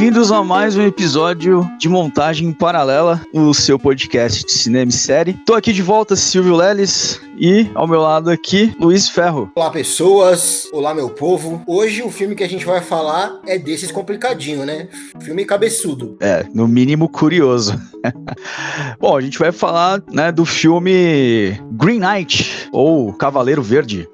Bem-vindos 0.00 0.32
a 0.32 0.42
mais 0.42 0.78
um 0.78 0.82
episódio 0.86 1.70
de 1.78 1.86
Montagem 1.86 2.50
Paralela, 2.52 3.20
o 3.34 3.52
seu 3.52 3.78
podcast 3.78 4.46
de 4.46 4.52
cinema 4.52 4.88
e 4.88 4.94
série. 4.94 5.34
Tô 5.44 5.52
aqui 5.52 5.74
de 5.74 5.82
volta, 5.82 6.16
Silvio 6.16 6.56
Leles, 6.56 7.20
e 7.38 7.70
ao 7.74 7.86
meu 7.86 8.00
lado 8.00 8.30
aqui, 8.30 8.74
Luiz 8.80 9.10
Ferro. 9.10 9.52
Olá, 9.54 9.70
pessoas. 9.70 10.66
Olá, 10.72 10.94
meu 10.94 11.10
povo. 11.10 11.62
Hoje 11.66 12.02
o 12.02 12.10
filme 12.10 12.34
que 12.34 12.42
a 12.42 12.48
gente 12.48 12.64
vai 12.64 12.80
falar 12.80 13.40
é 13.46 13.58
desses 13.58 13.92
complicadinho, 13.92 14.64
né? 14.64 14.88
Filme 15.20 15.44
cabeçudo. 15.44 16.16
É, 16.18 16.46
no 16.54 16.66
mínimo 16.66 17.06
curioso. 17.06 17.78
Bom, 18.98 19.18
a 19.18 19.20
gente 19.20 19.38
vai 19.38 19.52
falar, 19.52 20.02
né, 20.10 20.32
do 20.32 20.46
filme 20.46 21.60
Green 21.72 22.00
Knight 22.00 22.70
ou 22.72 23.12
Cavaleiro 23.12 23.62
Verde. 23.62 24.08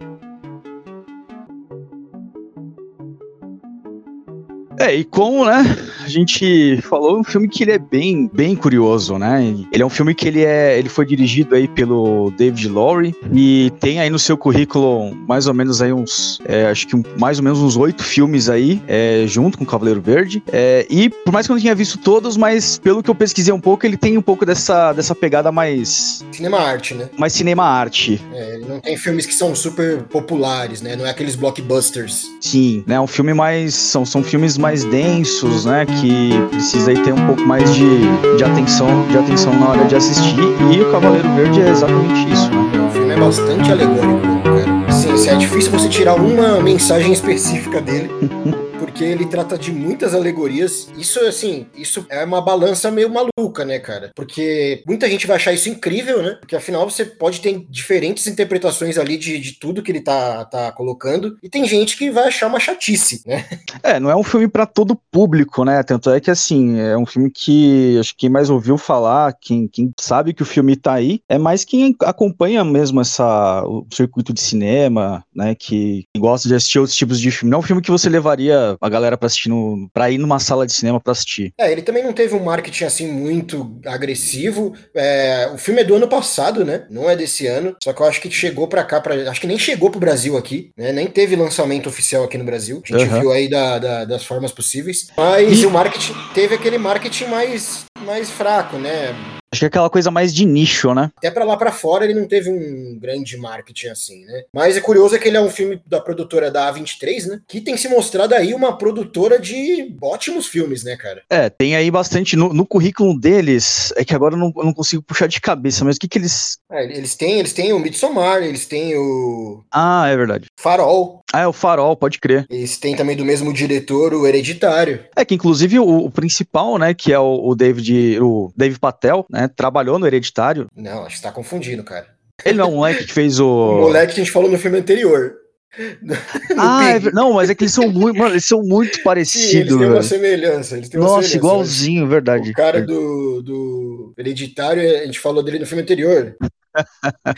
É, 4.78 4.94
e 4.94 5.04
como, 5.04 5.44
né, 5.46 5.76
a 6.04 6.08
gente 6.08 6.80
falou, 6.82 7.18
um 7.18 7.24
filme 7.24 7.48
que 7.48 7.64
ele 7.64 7.72
é 7.72 7.78
bem, 7.78 8.30
bem 8.32 8.54
curioso, 8.54 9.18
né? 9.18 9.42
Ele 9.72 9.82
é 9.82 9.86
um 9.86 9.90
filme 9.90 10.14
que 10.14 10.28
ele 10.28 10.44
é, 10.44 10.78
ele 10.78 10.88
foi 10.88 11.06
dirigido 11.06 11.54
aí 11.54 11.66
pelo 11.66 12.30
David 12.36 12.68
Lowry 12.68 13.14
e 13.32 13.72
tem 13.80 14.00
aí 14.00 14.10
no 14.10 14.18
seu 14.18 14.36
currículo 14.36 15.14
mais 15.26 15.46
ou 15.46 15.54
menos 15.54 15.80
aí 15.80 15.92
uns, 15.92 16.40
é, 16.44 16.66
acho 16.66 16.86
que 16.86 16.94
um, 16.94 17.02
mais 17.18 17.38
ou 17.38 17.44
menos 17.44 17.60
uns 17.60 17.76
oito 17.76 18.02
filmes 18.02 18.48
aí, 18.48 18.82
é, 18.86 19.24
junto 19.26 19.56
com 19.56 19.64
o 19.64 19.66
Cavaleiro 19.66 20.00
Verde. 20.00 20.42
É, 20.52 20.86
e 20.90 21.08
por 21.08 21.32
mais 21.32 21.46
que 21.46 21.52
eu 21.52 21.56
não 21.56 21.62
tenha 21.62 21.74
visto 21.74 21.98
todos, 21.98 22.36
mas 22.36 22.78
pelo 22.78 23.02
que 23.02 23.08
eu 23.08 23.14
pesquisei 23.14 23.52
um 23.52 23.60
pouco, 23.60 23.86
ele 23.86 23.96
tem 23.96 24.18
um 24.18 24.22
pouco 24.22 24.45
dessa, 24.45 24.92
dessa 24.92 25.14
pegada 25.14 25.50
mais... 25.50 26.24
Cinema 26.32 26.58
arte, 26.58 26.95
né? 26.95 27.08
Mais 27.16 27.32
cinema 27.32 27.64
arte. 27.64 28.20
É, 28.32 28.58
não 28.68 28.80
tem 28.80 28.96
filmes 28.96 29.24
que 29.24 29.34
são 29.34 29.54
super 29.54 30.02
populares, 30.02 30.82
né? 30.82 30.96
Não 30.96 31.06
é 31.06 31.10
aqueles 31.10 31.34
blockbusters. 31.34 32.26
Sim, 32.40 32.84
né? 32.86 33.01
Um 33.01 33.06
filme 33.06 33.32
mais... 33.32 33.74
São, 33.74 34.04
são 34.04 34.23
filmes 34.23 34.58
mais 34.58 34.65
mais 34.66 34.82
densos, 34.82 35.64
né? 35.64 35.86
Que 35.86 36.32
precisa 36.50 36.90
aí 36.90 37.00
ter 37.04 37.12
um 37.12 37.26
pouco 37.26 37.42
mais 37.42 37.72
de, 37.72 38.00
de 38.36 38.42
atenção, 38.42 39.06
de 39.08 39.16
atenção 39.16 39.56
na 39.56 39.68
hora 39.68 39.84
de 39.84 39.95
assistir. 39.95 40.40
E 40.73 40.80
o 40.80 40.90
Cavaleiro 40.90 41.28
Verde 41.36 41.62
é 41.62 41.68
exatamente 41.68 42.32
isso, 42.32 42.50
né? 42.50 42.88
O 42.88 42.90
filme 42.90 43.12
é 43.12 43.16
bastante 43.16 43.70
alegórico, 43.70 44.20
cara. 44.42 44.92
Sim, 44.92 45.28
é 45.28 45.36
difícil 45.36 45.70
você 45.70 45.88
tirar 45.88 46.16
uma 46.16 46.60
mensagem 46.60 47.12
específica 47.12 47.80
dele. 47.80 48.10
porque 48.87 49.02
ele 49.04 49.26
trata 49.26 49.59
de 49.59 49.73
muitas 49.73 50.15
alegorias. 50.15 50.88
Isso, 50.96 51.18
assim, 51.20 51.66
isso 51.76 52.06
é 52.09 52.24
uma 52.24 52.40
balança 52.40 52.88
meio 52.88 53.10
maluca, 53.10 53.65
né, 53.65 53.80
cara? 53.80 54.12
Porque 54.15 54.82
muita 54.87 55.09
gente 55.10 55.26
vai 55.26 55.37
achar 55.37 55.52
isso 55.52 55.68
incrível, 55.68 56.23
né? 56.23 56.37
Porque 56.38 56.54
afinal 56.54 56.88
você 56.88 57.04
pode 57.04 57.40
ter 57.40 57.66
diferentes 57.68 58.29
interpretações 58.29 58.96
ali 58.96 59.18
de, 59.18 59.38
de 59.40 59.59
tudo 59.59 59.82
que 59.82 59.90
ele 59.90 60.01
tá, 60.01 60.45
tá 60.45 60.70
colocando. 60.70 61.37
E 61.42 61.48
tem 61.48 61.66
gente 61.66 61.96
que 61.96 62.10
vai 62.10 62.29
achar 62.29 62.46
uma 62.46 62.60
chatice, 62.60 63.23
né? 63.26 63.45
É, 63.82 63.98
não 63.98 64.10
é 64.10 64.16
um 64.16 64.22
filme 64.22 64.48
para 64.48 64.64
todo 64.64 64.98
público, 65.10 65.64
né? 65.64 65.82
Tanto 65.82 66.10
é 66.10 66.20
que, 66.20 66.31
assim, 66.31 66.78
é 66.78 66.97
um 66.97 67.06
filme 67.06 67.31
que 67.31 67.98
acho 67.98 68.12
que 68.12 68.20
quem 68.20 68.31
mais 68.31 68.48
ouviu 68.48 68.78
falar, 68.78 69.34
quem, 69.41 69.69
quem 69.69 69.92
sabe 70.00 70.32
que 70.32 70.42
o 70.42 70.47
filme 70.47 70.76
tá 70.76 70.94
aí, 70.94 71.20
é 71.28 71.38
mais 71.38 71.64
quem 71.64 71.94
acompanha 72.03 72.64
mesmo 72.64 73.00
essa, 73.00 73.64
o 73.66 73.84
circuito 73.92 74.32
de 74.32 74.41
cinema, 74.41 75.25
né? 75.34 75.54
Que, 75.54 76.04
gosta 76.16 76.48
de 76.48 76.54
assistir 76.54 76.78
outros 76.78 76.97
tipos 76.97 77.20
de 77.20 77.31
filme. 77.31 77.50
Não 77.50 77.59
é 77.59 77.60
um 77.60 77.64
filme 77.64 77.82
que 77.82 77.91
você 77.91 78.09
levaria 78.09 78.75
a 78.81 78.88
galera 78.88 79.16
pra 79.16 79.27
assistir 79.27 79.49
no, 79.49 79.88
pra 79.93 80.10
ir 80.10 80.19
numa 80.19 80.38
sala 80.38 80.66
de 80.66 80.72
cinema 80.72 81.00
pra 81.00 81.12
assistir. 81.12 81.53
É, 81.59 81.71
ele 81.71 81.82
também 81.82 82.05
não 82.05 82.12
teve 82.12 82.34
um 82.34 82.43
marketing 82.43 82.84
assim 82.84 83.10
muito 83.10 83.78
agressivo. 83.87 84.75
É, 84.94 85.50
o 85.55 85.59
filme 85.59 85.81
é 85.81 85.84
do 85.84 85.94
ano 85.94 86.09
passado, 86.09 86.65
né? 86.65 86.84
Não 86.91 87.09
é 87.09 87.16
desse 87.16 87.47
ano. 87.47 87.77
Só 87.82 87.93
que 87.93 88.00
eu 88.00 88.06
acho 88.06 88.21
que 88.21 88.31
chegou 88.31 88.69
pra 88.69 88.84
cá, 88.84 89.00
pra, 89.00 89.31
acho 89.31 89.41
que 89.41 89.47
nem 89.47 89.59
chegou 89.59 89.91
pro 89.91 90.00
Brasil 90.00 90.37
aqui, 90.37 90.71
né? 90.77 90.93
Nem 90.93 91.06
teve 91.06 91.37
lançamento 91.37 91.88
oficial 91.88 92.25
aqui 92.25 92.38
no 92.38 92.44
Brasil. 92.44 92.82
A 92.84 92.98
gente 92.98 93.12
uhum. 93.12 93.20
viu 93.20 93.32
aí 93.32 93.48
da, 93.48 93.78
da, 93.78 94.04
das 94.04 94.25
formas 94.25 94.53
possíveis. 94.53 95.09
Mas 95.16 95.62
e... 95.62 95.66
o 95.66 95.70
marketing 95.70 96.15
teve 96.34 96.54
aquele 96.54 96.78
marketing 96.78 97.26
mais, 97.26 97.84
mais 98.04 98.31
fraco, 98.31 98.76
né? 98.76 99.15
Acho 99.52 99.60
que 99.60 99.64
é 99.64 99.68
aquela 99.68 99.90
coisa 99.90 100.10
mais 100.10 100.34
de 100.34 100.44
nicho, 100.44 100.92
né? 100.92 101.10
Até 101.16 101.30
para 101.30 101.44
lá 101.44 101.56
para 101.56 101.72
fora 101.72 102.04
ele 102.04 102.18
não 102.18 102.26
teve 102.26 102.50
um 102.50 102.98
grande 102.98 103.36
marketing 103.36 103.88
assim, 103.88 104.24
né? 104.24 104.42
Mas 104.52 104.76
é 104.76 104.80
curioso 104.80 105.14
é 105.14 105.18
que 105.18 105.28
ele 105.28 105.36
é 105.36 105.40
um 105.40 105.50
filme 105.50 105.80
da 105.86 106.00
produtora 106.00 106.50
da 106.50 106.72
A23, 106.72 107.26
né? 107.26 107.40
Que 107.46 107.60
tem 107.60 107.76
se 107.76 107.88
mostrado 107.88 108.34
aí 108.34 108.52
uma 108.52 108.76
produtora 108.76 109.38
de 109.38 109.96
ótimos 110.02 110.46
filmes, 110.46 110.82
né, 110.82 110.96
cara? 110.96 111.22
É, 111.30 111.48
tem 111.48 111.76
aí 111.76 111.90
bastante. 111.90 112.36
No, 112.36 112.52
no 112.52 112.66
currículo 112.66 113.18
deles, 113.18 113.92
é 113.96 114.04
que 114.04 114.14
agora 114.14 114.34
eu 114.34 114.38
não, 114.38 114.52
eu 114.56 114.64
não 114.64 114.74
consigo 114.74 115.02
puxar 115.02 115.26
de 115.28 115.40
cabeça, 115.40 115.84
mas 115.84 115.96
o 115.96 116.00
que 116.00 116.08
que 116.08 116.18
eles. 116.18 116.58
É, 116.70 116.84
eles 116.84 117.14
têm, 117.14 117.38
eles 117.38 117.52
têm 117.52 117.72
o 117.72 117.78
Midsommar, 117.78 118.42
eles 118.42 118.66
têm 118.66 118.96
o. 118.96 119.64
Ah, 119.72 120.08
é 120.08 120.16
verdade. 120.16 120.46
Farol. 120.58 121.22
Ah, 121.32 121.41
é 121.41 121.47
o 121.47 121.53
Farol, 121.53 121.97
pode 121.97 122.19
crer. 122.19 122.47
Eles 122.48 122.78
têm 122.78 122.97
também 122.97 123.16
do 123.16 123.25
mesmo 123.25 123.53
diretor 123.53 124.14
o 124.14 124.26
Hereditário. 124.26 125.04
É 125.14 125.25
que 125.25 125.34
inclusive 125.34 125.78
o, 125.78 125.87
o 125.87 126.10
principal, 126.10 126.78
né, 126.78 126.94
que 126.94 127.12
é 127.12 127.19
o, 127.19 127.48
o 127.48 127.54
David, 127.54 128.20
o 128.20 128.53
Dave 128.56 128.78
Patel, 128.78 129.26
né? 129.31 129.48
Trabalhou 129.48 129.98
no 129.98 130.06
Hereditário. 130.06 130.66
Não, 130.75 131.04
acho 131.04 131.16
que 131.16 131.22
tá 131.22 131.32
confundindo, 131.32 131.82
cara. 131.82 132.06
Ele 132.44 132.59
não 132.59 132.66
é 132.66 132.69
o 132.69 132.72
moleque 132.72 133.04
que 133.04 133.12
fez 133.12 133.41
o. 133.41 133.47
o 133.47 133.81
moleque 133.81 134.15
que 134.15 134.20
a 134.20 134.25
gente 134.25 134.32
falou 134.32 134.50
no 134.50 134.59
filme 134.59 134.78
anterior. 134.78 135.34
ah, 136.56 136.84
é, 136.88 137.00
não, 137.12 137.34
mas 137.34 137.50
é 137.50 137.54
que 137.54 137.65
eles 137.65 137.75
são 137.75 137.91
muito, 137.91 138.19
mano, 138.19 138.32
eles 138.32 138.47
são 138.47 138.62
muito 138.62 139.03
parecidos. 139.03 139.50
Sim, 139.50 139.59
eles 139.59 139.76
têm 139.76 139.86
uma 139.86 140.03
semelhança. 140.03 140.76
Eles 140.76 140.88
têm 140.88 141.00
Nossa, 141.00 141.15
uma 141.15 141.22
semelhança, 141.22 141.36
igualzinho, 141.36 142.09
verdade. 142.09 142.50
O 142.50 142.54
cara 142.54 142.81
do, 142.81 143.42
do 143.42 144.15
Hereditário, 144.16 144.82
a 144.82 145.04
gente 145.04 145.20
falou 145.20 145.42
dele 145.42 145.59
no 145.59 145.66
filme 145.66 145.82
anterior. 145.82 146.36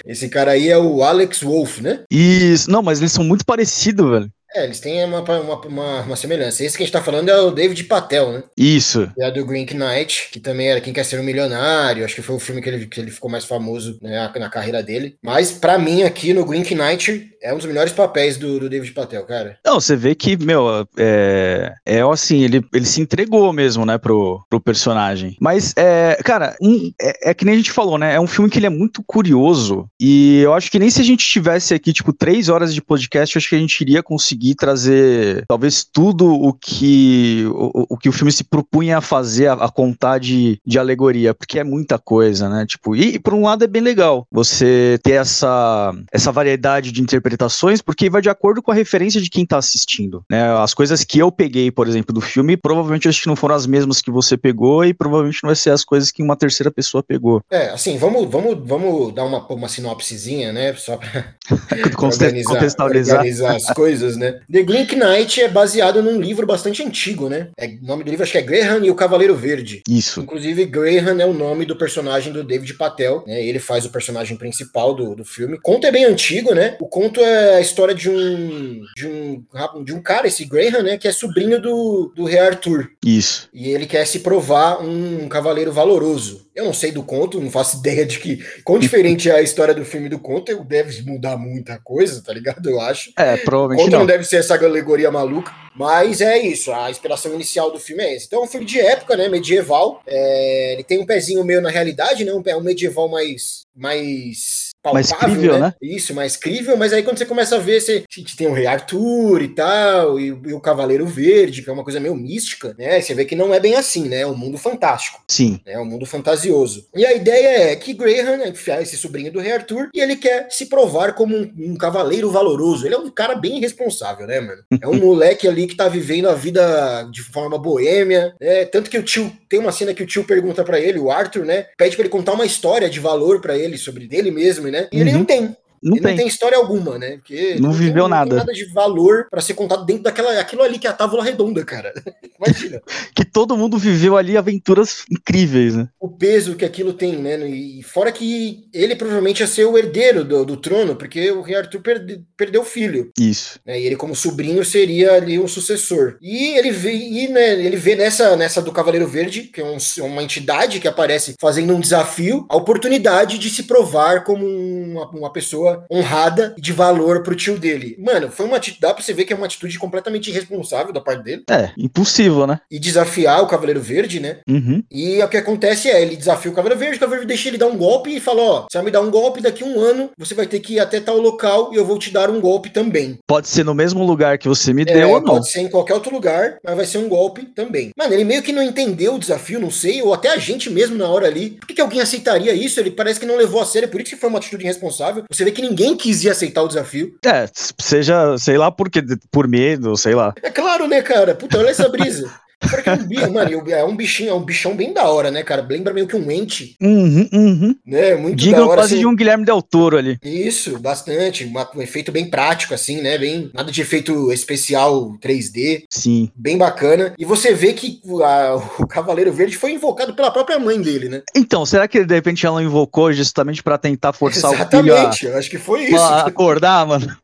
Esse 0.05 0.29
cara 0.29 0.53
aí 0.53 0.69
é 0.69 0.79
o 0.79 1.03
Alex 1.03 1.43
Wolf, 1.43 1.81
né? 1.81 2.05
Isso, 2.11 2.71
não, 2.71 2.83
mas 2.83 2.99
eles 2.99 3.13
são 3.13 3.25
muito 3.25 3.45
parecidos, 3.45 4.11
velho. 4.11 4.33
É, 4.55 4.65
eles 4.65 4.81
têm 4.81 5.05
uma, 5.05 5.21
uma, 5.21 5.61
uma, 5.61 6.01
uma, 6.01 6.17
semelhança. 6.17 6.65
Esse 6.65 6.77
que 6.77 6.83
a 6.83 6.87
gente 6.87 6.93
tá 6.93 7.03
falando 7.03 7.29
é 7.29 7.39
o 7.39 7.51
David 7.51 7.85
Patel, 7.85 8.33
né? 8.33 8.43
Isso. 8.57 9.11
É 9.19 9.31
do 9.31 9.45
Green 9.45 9.67
Knight, 9.67 10.31
que 10.33 10.41
também 10.41 10.69
era 10.69 10.81
Quem 10.81 10.93
Quer 10.93 11.05
Ser 11.05 11.21
um 11.21 11.23
Milionário. 11.23 12.05
Acho 12.05 12.15
que 12.15 12.23
foi 12.23 12.37
o 12.37 12.41
filme 12.41 12.63
que 12.63 12.69
ele, 12.69 12.87
que 12.87 12.99
ele 13.01 13.11
ficou 13.11 13.31
mais 13.31 13.45
famoso 13.45 13.99
né, 14.01 14.31
na 14.37 14.49
carreira 14.49 14.83
dele. 14.83 15.17
Mas, 15.23 15.53
para 15.53 15.79
mim, 15.79 16.03
aqui 16.03 16.33
no 16.33 16.47
Green 16.47 16.63
Knight, 16.63 17.31
é 17.43 17.53
um 17.53 17.59
dos 17.59 17.67
melhores 17.67 17.93
papéis 17.93 18.39
do, 18.39 18.59
do 18.59 18.69
David 18.71 18.93
Patel, 18.93 19.25
cara. 19.25 19.59
Não, 19.65 19.81
você 19.81 19.95
vê 19.95 20.15
que, 20.15 20.37
meu, 20.37 20.87
é, 20.97 21.73
é 21.85 22.01
assim, 22.01 22.43
ele, 22.43 22.65
ele 22.73 22.87
se 22.87 23.01
entregou 23.03 23.53
mesmo, 23.53 23.85
né, 23.85 23.99
pro, 23.99 24.43
pro 24.49 24.61
personagem. 24.61 25.37
Mas, 25.41 25.75
é, 25.77 26.19
cara, 26.25 26.57
um, 26.61 26.91
é, 27.01 27.31
é 27.31 27.35
que 27.35 27.45
nem 27.45 27.55
a 27.55 27.59
gente 27.59 27.71
falou, 27.71 27.99
né? 27.99 28.15
É 28.15 28.21
um 28.21 28.27
filme 28.27 28.51
que 28.51 28.59
ele 28.59 28.67
é 28.67 28.71
muito 28.71 29.03
curioso. 29.07 29.87
E 30.01 30.41
eu 30.41 30.55
acho 30.55 30.71
que 30.71 30.79
nem 30.79 30.89
se 30.89 31.03
a 31.03 31.05
gente 31.05 31.27
tivesse 31.27 31.75
aqui, 31.75 31.93
tipo, 31.93 32.13
três 32.13 32.49
horas 32.49 32.75
de 32.75 32.81
podcast, 32.81 33.37
eu 33.37 33.41
acho 33.41 33.49
que 33.49 33.57
a 33.57 33.59
gente 33.59 33.81
iria 33.81 34.03
conseguir 34.03 34.38
conseguir 34.39 34.55
trazer 34.55 35.45
talvez 35.49 35.85
tudo 35.85 36.33
o 36.33 36.53
que 36.53 37.45
o, 37.49 37.95
o 37.95 37.99
que 37.99 38.09
o 38.09 38.13
filme 38.13 38.31
se 38.31 38.45
propunha 38.45 38.99
a 38.99 39.01
fazer, 39.01 39.49
a, 39.49 39.55
a 39.55 39.71
contar 39.71 40.19
de, 40.19 40.61
de 40.65 40.79
alegoria, 40.79 41.35
porque 41.35 41.59
é 41.59 41.65
muita 41.65 41.99
coisa, 41.99 42.49
né? 42.49 42.65
Tipo, 42.67 42.95
e, 42.95 43.15
e 43.15 43.19
por 43.19 43.35
um 43.35 43.43
lado 43.43 43.65
é 43.65 43.67
bem 43.67 43.83
legal 43.83 44.27
você 44.31 44.99
ter 45.03 45.13
essa, 45.13 45.93
essa 46.13 46.31
variedade 46.31 46.93
de 46.93 47.03
interpretações, 47.03 47.83
porque 47.83 48.09
vai 48.09 48.23
de 48.23 48.31
acordo 48.31 48.63
com 48.63 48.71
a 48.71 48.75
referência 48.75 49.21
de 49.21 49.29
quem 49.29 49.45
tá 49.45 49.59
assistindo, 49.59 50.23
né? 50.31 50.57
As 50.59 50.73
coisas 50.73 51.03
que 51.03 51.19
eu 51.19 51.33
peguei, 51.33 51.71
por 51.71 51.89
exemplo, 51.89 52.15
do 52.15 52.21
filme, 52.21 52.57
provavelmente 52.57 53.09
acho 53.09 53.23
que 53.23 53.29
não 53.29 53.37
foram 53.37 53.55
as 53.55 53.67
mesmas 53.67 54.01
que 54.01 54.11
você 54.11 54.37
pegou 54.37 54.85
e 54.85 54.95
provavelmente 54.95 55.43
não 55.43 55.49
vai 55.49 55.57
ser 55.57 55.71
as 55.71 55.85
coisas 55.85 56.11
que 56.11 56.23
uma 56.23 56.37
terceira 56.37 56.71
pessoa 56.71 57.03
pegou. 57.03 57.43
É, 57.51 57.71
assim, 57.71 57.99
vamos, 57.99 58.31
vamos, 58.31 58.59
vamos 58.65 59.15
dar 59.15 59.25
uma, 59.25 59.45
uma 59.49 59.69
sinopsezinha, 59.69 60.53
né? 60.53 60.73
Só 60.75 60.97
pra, 60.97 61.35
organizar, 61.99 62.53
contextualizar 62.53 63.19
organizar 63.19 63.57
as 63.57 63.67
coisas, 63.75 64.17
né? 64.17 64.28
The 64.51 64.63
Green 64.63 64.87
Knight 64.87 65.41
é 65.41 65.49
baseado 65.49 66.03
num 66.03 66.21
livro 66.21 66.47
bastante 66.47 66.83
antigo, 66.83 67.29
né? 67.29 67.49
É, 67.59 67.67
o 67.67 67.87
nome 67.87 68.05
do 68.05 68.11
livro 68.11 68.23
acho 68.23 68.33
que 68.33 68.39
é 68.39 68.43
Graham 68.43 68.85
e 68.85 68.91
o 68.91 68.95
Cavaleiro 68.95 69.35
Verde. 69.35 69.83
Isso. 69.89 70.21
Inclusive, 70.21 70.65
Graham 70.67 71.21
é 71.21 71.27
o 71.27 71.33
nome 71.33 71.65
do 71.65 71.77
personagem 71.77 72.33
do 72.33 72.45
David 72.45 72.75
Patel, 72.75 73.25
né? 73.27 73.43
Ele 73.43 73.59
faz 73.59 73.85
o 73.85 73.91
personagem 73.91 74.37
principal 74.37 74.95
do, 74.95 75.15
do 75.15 75.25
filme. 75.25 75.55
O 75.55 75.61
conto 75.61 75.87
é 75.87 75.93
bem 75.93 76.05
antigo, 76.05 76.55
né? 76.55 76.77
O 76.81 76.87
conto 76.87 77.21
é 77.21 77.57
a 77.57 77.61
história 77.61 77.95
de 77.95 78.09
um, 78.11 78.83
de 78.97 79.07
um, 79.07 79.45
de 79.85 79.95
um 79.95 80.03
cara, 80.03 80.27
esse 80.27 80.45
Graham, 80.45 80.83
né? 80.83 80.99
Que 80.99 81.09
é 81.09 81.13
sobrinho 81.13 81.61
do, 81.61 82.13
do 82.15 82.25
rei 82.25 82.39
Arthur. 82.39 82.91
Isso. 83.05 83.49
E 83.53 83.69
ele 83.69 83.87
quer 83.87 84.07
se 84.07 84.21
provar 84.21 84.83
um 84.83 85.29
cavaleiro 85.29 85.73
valoroso. 85.73 86.49
Eu 86.55 86.65
não 86.65 86.75
sei 86.75 86.91
do 86.91 87.05
conto, 87.05 87.41
não 87.41 87.51
faço 87.51 87.79
ideia 87.79 88.05
de 88.05 88.19
que 88.19 88.45
quão 88.65 88.81
diferente 88.81 89.31
é 89.31 89.35
a 89.35 89.43
história 89.43 89.73
do 89.73 89.85
filme 89.85 90.09
do 90.09 90.19
conto. 90.19 90.65
Deve 90.65 91.03
mudar 91.03 91.37
muita 91.37 91.79
coisa, 91.79 92.21
tá 92.21 92.33
ligado? 92.33 92.69
Eu 92.69 92.81
acho. 92.81 93.13
É, 93.17 93.37
provavelmente 93.37 93.91
não. 93.91 94.01
não 94.01 94.07
deve 94.19 94.29
ser 94.29 94.37
essa 94.37 94.55
alegoria 94.55 95.11
maluca. 95.11 95.53
Mas 95.75 96.21
é 96.21 96.37
isso, 96.39 96.73
a 96.73 96.91
inspiração 96.91 97.33
inicial 97.35 97.71
do 97.71 97.79
filme 97.79 98.03
é 98.03 98.17
esse. 98.17 98.27
Então 98.27 98.41
é 98.41 98.45
um 98.45 98.49
filme 98.49 98.67
de 98.67 98.81
época, 98.81 99.17
né? 99.17 99.29
Medieval. 99.29 100.03
É, 100.07 100.73
ele 100.73 100.83
tem 100.83 100.99
um 100.99 101.07
pezinho 101.07 101.45
meio 101.45 101.61
na 101.61 101.71
realidade, 101.71 102.25
né? 102.25 102.33
Um, 102.33 102.43
um 102.57 102.61
medieval 102.61 103.09
mais. 103.09 103.63
mais 103.77 104.68
palpável, 104.83 104.93
mais 104.93 105.13
crível, 105.13 105.53
né? 105.55 105.61
né? 105.61 105.75
Isso, 105.83 106.15
mais 106.15 106.37
crível, 106.37 106.77
mas 106.77 106.93
aí 106.93 107.03
quando 107.03 107.19
você 107.19 107.27
começa 107.27 107.57
a 107.57 107.59
ver, 107.59 107.81
você, 107.81 108.05
tem 108.37 108.47
o 108.47 108.53
Rei 108.53 108.67
Arthur 108.67 109.43
e 109.43 109.49
tal, 109.49 110.19
e, 110.19 110.29
e, 110.29 110.53
o 110.53 110.61
Cavaleiro 110.61 111.07
Verde, 111.07 111.63
que 111.63 111.71
é 111.71 111.73
uma 111.73 111.85
coisa 111.85 112.01
meio 112.01 112.15
mística, 112.15 112.75
né? 112.79 113.01
Você 113.01 113.15
vê 113.15 113.25
que 113.25 113.37
não 113.37 113.53
é 113.55 113.61
bem 113.61 113.75
assim, 113.75 114.09
né? 114.09 114.21
É 114.21 114.27
um 114.27 114.37
mundo 114.37 114.59
fantástico. 114.59 115.23
Sim. 115.29 115.61
É 115.67 115.79
um 115.79 115.85
mundo 115.85 116.07
fantasioso. 116.07 116.87
E 116.95 117.05
a 117.05 117.15
ideia 117.15 117.73
é 117.73 117.77
que 117.77 117.93
Graham 117.93 118.43
é 118.43 118.83
esse 118.83 118.97
sobrinho 118.97 119.33
do 119.33 119.41
Rei 119.41 119.53
Arthur, 119.53 119.89
e 119.95 120.01
ele 120.01 120.17
quer 120.17 120.49
se 120.51 120.67
provar 120.67 121.15
como 121.15 121.37
um, 121.37 121.53
um 121.59 121.77
cavaleiro 121.77 122.31
valoroso. 122.31 122.87
Ele 122.87 122.95
é 122.95 122.99
um 122.99 123.11
cara 123.11 123.35
bem 123.35 123.59
irresponsável, 123.59 124.27
né, 124.27 124.41
mano? 124.41 124.63
É 124.81 124.87
um 124.87 124.95
moleque 124.95 125.49
ali 125.49 125.67
que 125.67 125.75
tá 125.75 125.89
vivendo 125.89 126.29
a 126.29 126.35
vida 126.35 127.03
de 127.11 127.21
forma 127.21 127.59
boêmia, 127.59 128.33
né? 128.41 128.65
Tanto 128.67 128.89
que 128.89 128.97
o 128.97 129.03
tio, 129.03 129.31
tem 129.49 129.59
uma 129.59 129.73
cena 129.73 129.93
que 129.93 130.03
o 130.03 130.07
tio 130.07 130.23
pergunta 130.25 130.63
para 130.63 130.79
ele, 130.79 131.01
o 131.01 131.11
Arthur, 131.11 131.45
né? 131.45 131.67
Pede 131.77 131.97
para 131.97 132.05
ele 132.05 132.13
contar 132.13 132.33
uma 132.33 132.47
história 132.47 132.89
de 132.89 133.01
valor 133.01 133.41
para 133.41 133.59
ele 133.59 133.77
sobre 133.77 134.07
dele 134.07 134.31
mesmo, 134.31 134.68
né? 134.71 134.89
E 134.93 134.97
uhum. 134.97 135.03
ele 135.03 135.13
não 135.13 135.25
tem. 135.25 135.57
Não 135.83 135.95
ele 135.95 136.03
tem. 136.03 136.11
não 136.13 136.19
tem 136.19 136.29
história 136.29 136.59
alguma, 136.59 136.99
né? 136.99 137.19
Porque 137.19 137.55
não, 137.55 137.69
não 137.69 137.73
viveu 137.73 138.05
tem, 138.05 138.11
nada. 138.11 138.25
Não 138.25 138.29
tem 138.31 138.39
nada 138.39 138.53
de 138.53 138.73
valor 138.73 139.27
para 139.31 139.41
ser 139.41 139.55
contado 139.55 139.85
dentro 139.85 140.03
daquela 140.03 140.39
aquilo 140.39 140.63
ali 140.63 140.79
que 140.79 140.87
é 140.87 140.91
a 140.91 140.95
tábua 140.95 141.25
redonda, 141.25 141.65
cara. 141.65 141.93
Imagina. 142.39 142.81
que 143.15 143.25
todo 143.25 143.57
mundo 143.57 143.79
viveu 143.79 144.17
ali 144.17 144.37
aventuras 144.37 145.05
incríveis, 145.11 145.75
né? 145.75 145.89
O 146.01 146.09
peso 146.09 146.57
que 146.57 146.65
aquilo 146.65 146.93
tem, 146.93 147.17
né? 147.17 147.39
E 147.49 147.83
fora 147.83 148.13
que 148.13 148.69
ele 148.73 148.97
provavelmente 148.97 149.41
ia 149.41 149.47
ser 149.47 149.65
o 149.65 149.77
herdeiro 149.77 150.25
do, 150.25 150.45
do 150.45 150.57
trono, 150.57 150.97
porque 150.97 151.31
o 151.31 151.43
rei 151.43 151.57
Arthur 151.57 151.81
perde, 151.81 152.23
perdeu 152.37 152.63
o 152.63 152.65
filho. 152.65 153.11
Isso. 153.19 153.59
Né? 153.67 153.81
E 153.81 153.87
ele, 153.87 153.97
como 153.97 154.15
sobrinho, 154.15 154.65
seria 154.65 155.15
ali 155.15 155.39
um 155.39 155.49
sucessor. 155.49 156.17
E 156.21 156.57
ele 156.57 156.71
vê, 156.71 156.93
e, 156.93 157.29
né, 157.29 157.55
ele 157.65 157.77
vê 157.77 157.95
nessa, 157.95 158.37
nessa 158.37 158.63
do 158.63 158.73
Cavaleiro 158.73 159.07
Verde, 159.07 159.43
que 159.43 159.61
é 159.61 159.65
um, 159.65 159.77
uma 160.05 160.23
entidade 160.23 160.81
que 160.81 160.89
aparece 160.89 161.35
fazendo 161.41 161.75
um 161.75 161.81
desafio, 161.81 162.47
a 162.49 162.57
oportunidade 162.57 163.39
de 163.39 163.51
se 163.51 163.65
provar 163.65 164.25
como 164.25 164.47
uma, 164.47 165.09
uma 165.11 165.33
pessoa 165.33 165.68
pessoa 165.69 165.85
honrada 165.91 166.55
e 166.57 166.61
de 166.61 166.73
valor 166.73 167.23
pro 167.23 167.35
tio 167.35 167.59
dele. 167.59 167.97
Mano, 167.99 168.31
foi 168.31 168.47
uma 168.47 168.57
atitude, 168.57 168.81
dá 168.81 168.95
pra 168.95 169.03
você 169.03 169.13
ver 169.13 169.25
que 169.25 169.33
é 169.33 169.37
uma 169.37 169.47
atitude 169.47 169.79
completamente 169.79 170.31
irresponsável 170.31 170.93
da 170.93 171.01
parte 171.01 171.23
dele. 171.23 171.43
É, 171.51 171.71
impossível, 171.77 172.47
né? 172.47 172.61
E 172.71 172.79
desafiar 172.79 173.43
o 173.43 173.47
Cavaleiro 173.47 173.81
Verde, 173.81 174.21
né? 174.21 174.39
Uhum. 174.49 174.83
E 174.91 175.23
o 175.23 175.29
que 175.29 175.37
acontece 175.37 175.89
é, 175.89 176.01
ele 176.01 176.17
desafia 176.17 176.51
o 176.51 176.55
Cavaleiro 176.55 176.81
Verde, 176.81 176.97
o 176.97 177.01
Cavaleiro 177.01 177.27
Verde 177.27 177.35
deixa 177.35 177.49
ele 177.49 177.59
dar 177.59 177.67
um 177.67 177.77
golpe 177.77 178.15
e 178.15 178.21
fala, 178.21 178.43
ó, 178.43 178.67
você 178.71 178.79
vai 178.79 178.87
me 178.87 178.91
dar 178.91 179.01
um 179.01 179.11
golpe 179.11 179.41
daqui 179.41 179.63
a 179.63 179.67
um 179.67 179.81
ano, 179.81 180.11
você 180.17 180.35
vai 180.35 180.47
ter 180.47 180.61
que 180.61 180.75
ir 180.75 180.81
até 180.81 181.01
tal 181.01 181.19
local 181.19 181.71
e 181.73 181.77
eu 181.77 181.85
vou 181.85 181.99
te 181.99 182.11
dar 182.11 182.31
um 182.31 182.41
golpe 182.41 182.71
também. 182.71 183.19
Pode 183.27 183.49
ser 183.49 183.65
no 183.65 183.75
mesmo 183.75 184.05
lugar 184.05 184.39
que 184.39 184.49
você 184.49 184.73
me 184.73 184.83
é, 184.83 184.85
deu 184.85 185.11
ou 185.11 185.21
não. 185.21 185.35
Pode 185.35 185.51
ser 185.51 185.61
em 185.61 185.69
qualquer 185.69 185.95
outro 185.95 186.13
lugar, 186.13 186.59
mas 186.65 186.77
vai 186.77 186.87
ser 186.87 186.99
um 186.99 187.09
golpe 187.09 187.45
também. 187.45 187.91
Mano, 187.97 188.15
ele 188.15 188.25
meio 188.25 188.43
que 188.43 188.53
não 188.53 188.63
entendeu 188.63 189.15
o 189.15 189.19
desafio, 189.19 189.61
não 189.61 189.71
sei, 189.71 190.03
ou 190.03 190.15
até 190.15 190.31
a 190.31 190.39
gente 190.39 190.71
mesmo 190.71 190.97
na 190.97 191.09
hora 191.09 191.27
ali. 191.27 191.51
Por 191.51 191.67
que, 191.67 191.75
que 191.75 191.81
alguém 191.81 192.01
aceitaria 192.01 192.53
isso? 192.55 192.81
Ele 192.81 192.91
parece 192.91 193.21
que 193.21 193.27
não 193.27 193.37
levou 193.37 193.61
a 193.61 193.67
sério, 193.67 193.89
por 193.89 194.01
isso 194.01 194.11
que 194.11 194.21
foi 194.21 194.29
uma 194.29 194.39
atitude 194.39 194.65
irresponsável. 194.65 195.25
Você 195.31 195.45
vê 195.45 195.51
que 195.51 195.58
ninguém 195.63 195.97
quis 195.97 196.25
ir 196.25 196.31
aceitar 196.31 196.63
o 196.63 196.69
desafio. 196.69 197.15
É, 197.25 197.47
seja, 197.79 198.37
sei 198.39 198.57
lá, 198.57 198.71
por, 198.71 198.89
por 199.31 199.49
medo, 199.49 199.97
sei 199.97 200.15
lá. 200.15 200.35
É 200.43 200.51
claro, 200.51 200.87
né, 200.87 201.03
cara? 201.03 201.35
Puta, 201.35 201.59
olha 201.59 201.71
essa 201.71 201.89
brisa. 201.89 202.31
Porque 202.61 202.89
é 202.89 202.93
um 202.93 203.07
bicho, 203.07 203.33
mano, 203.33 203.71
é 203.71 203.85
um 203.85 203.97
bichinho, 203.97 204.31
é 204.31 204.35
um 204.35 204.45
bichão 204.45 204.75
bem 204.75 204.93
da 204.93 205.09
hora, 205.09 205.31
né, 205.31 205.43
cara? 205.43 205.67
Lembra 205.69 205.95
meio 205.95 206.07
que 206.07 206.17
um 206.17 206.31
ente. 206.31 206.75
Uhum, 206.81 207.29
uhum. 207.33 207.77
Né? 207.87 208.17
Muito 208.17 208.37
Diga 208.37 208.57
da 208.57 208.67
hora. 208.67 208.75
quase 208.79 208.95
assim. 208.95 209.01
de 209.01 209.07
um 209.07 209.15
Guilherme 209.15 209.45
Del 209.45 209.63
Toro 209.63 209.97
ali. 209.97 210.19
Isso, 210.23 210.79
bastante. 210.79 211.45
Uma, 211.45 211.69
um 211.75 211.81
efeito 211.81 212.11
bem 212.11 212.29
prático, 212.29 212.75
assim, 212.75 213.01
né? 213.01 213.17
Bem, 213.17 213.51
nada 213.55 213.71
de 213.71 213.81
efeito 213.81 214.33
especial 214.33 215.13
3D. 215.23 215.85
Sim. 215.89 216.31
Bem 216.35 216.59
bacana. 216.59 217.15
E 217.17 217.25
você 217.25 217.55
vê 217.55 217.73
que 217.73 218.01
a, 218.25 218.57
o 218.79 218.87
Cavaleiro 218.87 219.33
Verde 219.33 219.57
foi 219.57 219.73
invocado 219.73 220.15
pela 220.15 220.31
própria 220.31 220.59
mãe 220.59 220.81
dele, 220.81 221.09
né? 221.09 221.23
Então, 221.35 221.65
será 221.65 221.87
que 221.87 222.05
de 222.05 222.15
repente 222.15 222.45
ela 222.45 222.63
invocou 222.63 223.13
justamente 223.13 223.63
para 223.63 223.79
tentar 223.79 224.13
forçar 224.13 224.53
Exatamente, 224.53 224.91
o 224.91 224.95
Exatamente, 224.95 225.27
eu 225.27 225.39
acho 225.39 225.51
que 225.51 225.59
foi 225.59 225.85
isso. 225.85 225.97
acordar, 225.97 226.87
mano. 226.87 227.17